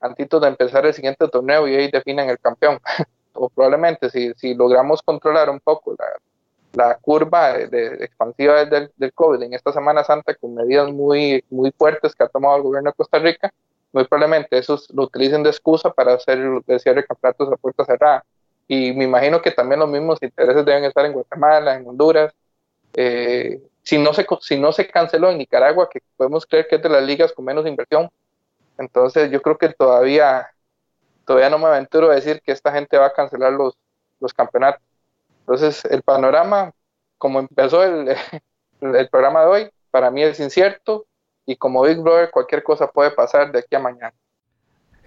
antes 0.00 0.28
de 0.28 0.48
empezar 0.48 0.86
el 0.86 0.94
siguiente 0.94 1.28
torneo 1.28 1.66
y 1.66 1.74
ahí 1.74 1.90
definen 1.90 2.30
el 2.30 2.38
campeón. 2.38 2.78
o 3.32 3.48
probablemente 3.48 4.10
si, 4.10 4.32
si 4.34 4.54
logramos 4.54 5.02
controlar 5.02 5.48
un 5.50 5.60
poco 5.60 5.94
la, 5.98 6.06
la 6.72 6.94
curva 6.96 7.58
expansiva 7.58 8.64
del, 8.64 8.90
del, 8.96 9.12
COVID 9.12 9.42
en 9.42 9.54
esta 9.54 9.72
Semana 9.72 10.04
Santa 10.04 10.34
con 10.34 10.54
medidas 10.54 10.90
muy, 10.92 11.44
muy 11.50 11.70
fuertes 11.72 12.14
que 12.14 12.24
ha 12.24 12.28
tomado 12.28 12.56
el 12.56 12.62
gobierno 12.62 12.90
de 12.90 12.94
Costa 12.94 13.18
Rica, 13.18 13.52
muy 13.92 14.04
probablemente 14.04 14.58
esos 14.58 14.90
lo 14.90 15.04
utilicen 15.04 15.42
de 15.42 15.50
excusa 15.50 15.90
para 15.90 16.14
hacer 16.14 16.38
el 16.38 16.80
cierre 16.80 17.02
de 17.02 17.06
campeonatos 17.06 17.52
a 17.52 17.56
puerta 17.56 17.84
cerrada 17.84 18.24
y 18.68 18.92
me 18.92 19.04
imagino 19.04 19.40
que 19.40 19.50
también 19.50 19.80
los 19.80 19.88
mismos 19.88 20.22
intereses 20.22 20.64
deben 20.64 20.84
estar 20.84 21.04
en 21.06 21.14
Guatemala, 21.14 21.74
en 21.74 21.88
Honduras. 21.88 22.34
Eh, 22.92 23.62
si, 23.82 23.96
no 23.96 24.12
se, 24.12 24.26
si 24.42 24.58
no 24.60 24.72
se 24.72 24.86
canceló 24.86 25.30
en 25.30 25.38
Nicaragua, 25.38 25.88
que 25.90 26.00
podemos 26.16 26.44
creer 26.44 26.68
que 26.68 26.76
es 26.76 26.82
de 26.82 26.90
las 26.90 27.02
ligas 27.02 27.32
con 27.32 27.46
menos 27.46 27.66
inversión, 27.66 28.10
entonces 28.76 29.30
yo 29.30 29.40
creo 29.40 29.56
que 29.56 29.70
todavía, 29.70 30.50
todavía 31.24 31.48
no 31.48 31.58
me 31.58 31.66
aventuro 31.66 32.10
a 32.10 32.14
decir 32.14 32.42
que 32.42 32.52
esta 32.52 32.70
gente 32.70 32.98
va 32.98 33.06
a 33.06 33.12
cancelar 33.14 33.54
los, 33.54 33.74
los 34.20 34.34
campeonatos. 34.34 34.82
Entonces 35.40 35.84
el 35.86 36.02
panorama, 36.02 36.72
como 37.16 37.40
empezó 37.40 37.82
el, 37.82 38.14
el 38.82 39.08
programa 39.08 39.40
de 39.40 39.46
hoy, 39.46 39.70
para 39.90 40.10
mí 40.10 40.22
es 40.22 40.38
incierto 40.40 41.06
y 41.46 41.56
como 41.56 41.82
Big 41.82 41.98
Brother 41.98 42.30
cualquier 42.30 42.62
cosa 42.62 42.86
puede 42.90 43.12
pasar 43.12 43.50
de 43.50 43.60
aquí 43.60 43.74
a 43.74 43.78
mañana. 43.78 44.14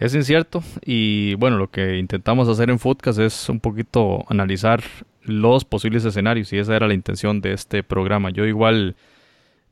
Es 0.01 0.15
incierto 0.15 0.63
y 0.83 1.35
bueno, 1.35 1.59
lo 1.59 1.69
que 1.69 1.99
intentamos 1.99 2.49
hacer 2.49 2.71
en 2.71 2.79
Foodcast 2.79 3.19
es 3.19 3.49
un 3.49 3.59
poquito 3.59 4.25
analizar 4.29 4.81
los 5.21 5.63
posibles 5.63 6.03
escenarios 6.03 6.51
y 6.51 6.57
esa 6.57 6.75
era 6.75 6.87
la 6.87 6.95
intención 6.95 7.39
de 7.39 7.53
este 7.53 7.83
programa. 7.83 8.31
Yo 8.31 8.47
igual 8.47 8.95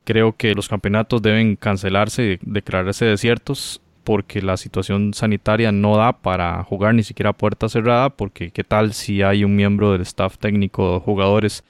creo 0.04 0.38
que 0.38 0.54
los 0.54 0.70
campeonatos 0.70 1.24
deben 1.24 1.56
cancelarse, 1.56 2.38
declararse 2.44 3.06
desiertos 3.06 3.82
porque 4.04 4.44
la 4.44 4.58
situación 4.58 5.16
sanitaria 5.16 5.72
no 5.72 5.98
da 5.98 6.14
para 6.14 6.64
jugar 6.64 6.94
ni 6.94 7.02
siquiera 7.02 7.34
puerta 7.34 7.68
cerrada 7.68 8.12
porque 8.12 8.52
qué 8.52 8.64
tal 8.64 8.94
si 8.94 9.24
hay 9.24 9.44
un 9.44 9.56
miembro 9.56 9.94
del 9.94 10.02
staff 10.02 10.38
técnico 10.38 10.94
o 10.94 11.00
jugadores 11.00 11.64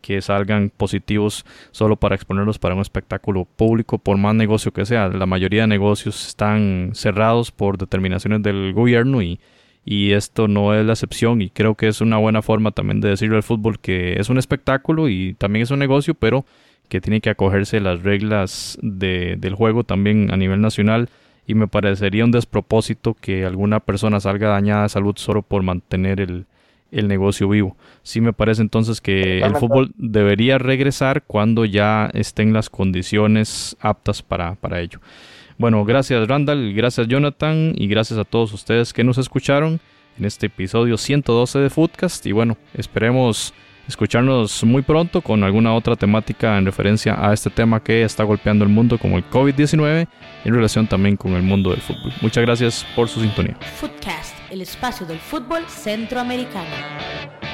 que 0.00 0.20
salgan 0.20 0.70
positivos 0.76 1.44
solo 1.70 1.96
para 1.96 2.14
exponerlos 2.14 2.58
para 2.58 2.74
un 2.74 2.80
espectáculo 2.80 3.44
público, 3.44 3.98
por 3.98 4.16
más 4.16 4.34
negocio 4.34 4.72
que 4.72 4.86
sea. 4.86 5.08
La 5.08 5.26
mayoría 5.26 5.62
de 5.62 5.68
negocios 5.68 6.28
están 6.28 6.90
cerrados 6.94 7.50
por 7.50 7.78
determinaciones 7.78 8.42
del 8.42 8.72
gobierno 8.72 9.22
y, 9.22 9.40
y 9.84 10.12
esto 10.12 10.48
no 10.48 10.74
es 10.74 10.84
la 10.84 10.92
excepción 10.92 11.42
y 11.42 11.50
creo 11.50 11.74
que 11.74 11.88
es 11.88 12.00
una 12.00 12.18
buena 12.18 12.42
forma 12.42 12.70
también 12.70 13.00
de 13.00 13.10
decirle 13.10 13.36
al 13.36 13.42
fútbol 13.42 13.78
que 13.78 14.20
es 14.20 14.28
un 14.28 14.38
espectáculo 14.38 15.08
y 15.08 15.34
también 15.34 15.64
es 15.64 15.70
un 15.70 15.78
negocio, 15.78 16.14
pero 16.14 16.44
que 16.88 17.00
tiene 17.00 17.20
que 17.20 17.30
acogerse 17.30 17.80
las 17.80 18.02
reglas 18.02 18.78
de, 18.82 19.36
del 19.38 19.54
juego 19.54 19.84
también 19.84 20.32
a 20.32 20.36
nivel 20.36 20.60
nacional 20.60 21.08
y 21.46 21.54
me 21.54 21.68
parecería 21.68 22.24
un 22.24 22.32
despropósito 22.32 23.14
que 23.14 23.44
alguna 23.44 23.80
persona 23.80 24.20
salga 24.20 24.48
dañada 24.48 24.84
de 24.84 24.88
salud 24.88 25.14
solo 25.16 25.42
por 25.42 25.62
mantener 25.62 26.20
el, 26.20 26.46
el 26.98 27.08
negocio 27.08 27.48
vivo. 27.48 27.76
Sí 28.02 28.20
me 28.20 28.32
parece 28.32 28.62
entonces 28.62 29.00
que 29.00 29.40
el 29.40 29.56
fútbol 29.56 29.92
debería 29.96 30.58
regresar 30.58 31.22
cuando 31.22 31.64
ya 31.64 32.10
estén 32.14 32.52
las 32.52 32.70
condiciones 32.70 33.76
aptas 33.80 34.22
para, 34.22 34.54
para 34.56 34.80
ello. 34.80 35.00
Bueno, 35.58 35.84
gracias 35.84 36.26
Randall, 36.28 36.74
gracias 36.74 37.08
Jonathan 37.08 37.72
y 37.76 37.86
gracias 37.88 38.18
a 38.18 38.24
todos 38.24 38.52
ustedes 38.52 38.92
que 38.92 39.04
nos 39.04 39.18
escucharon 39.18 39.80
en 40.18 40.24
este 40.24 40.46
episodio 40.46 40.96
112 40.96 41.58
de 41.58 41.70
Foodcast 41.70 42.26
y 42.26 42.32
bueno, 42.32 42.56
esperemos 42.74 43.54
escucharnos 43.88 44.64
muy 44.64 44.82
pronto 44.82 45.20
con 45.20 45.44
alguna 45.44 45.74
otra 45.74 45.96
temática 45.96 46.58
en 46.58 46.64
referencia 46.64 47.16
a 47.18 47.32
este 47.32 47.50
tema 47.50 47.82
que 47.82 48.02
está 48.02 48.24
golpeando 48.24 48.64
el 48.64 48.70
mundo 48.70 48.98
como 48.98 49.16
el 49.16 49.28
COVID-19 49.30 50.08
en 50.44 50.54
relación 50.54 50.86
también 50.86 51.16
con 51.16 51.32
el 51.32 51.42
mundo 51.42 51.70
del 51.70 51.80
fútbol. 51.80 52.12
Muchas 52.20 52.44
gracias 52.44 52.86
por 52.94 53.08
su 53.08 53.20
sintonía. 53.20 53.56
Footcast, 53.76 54.34
el 54.50 54.60
espacio 54.60 55.06
del 55.06 55.18
fútbol 55.18 55.64
centroamericano. 55.68 57.45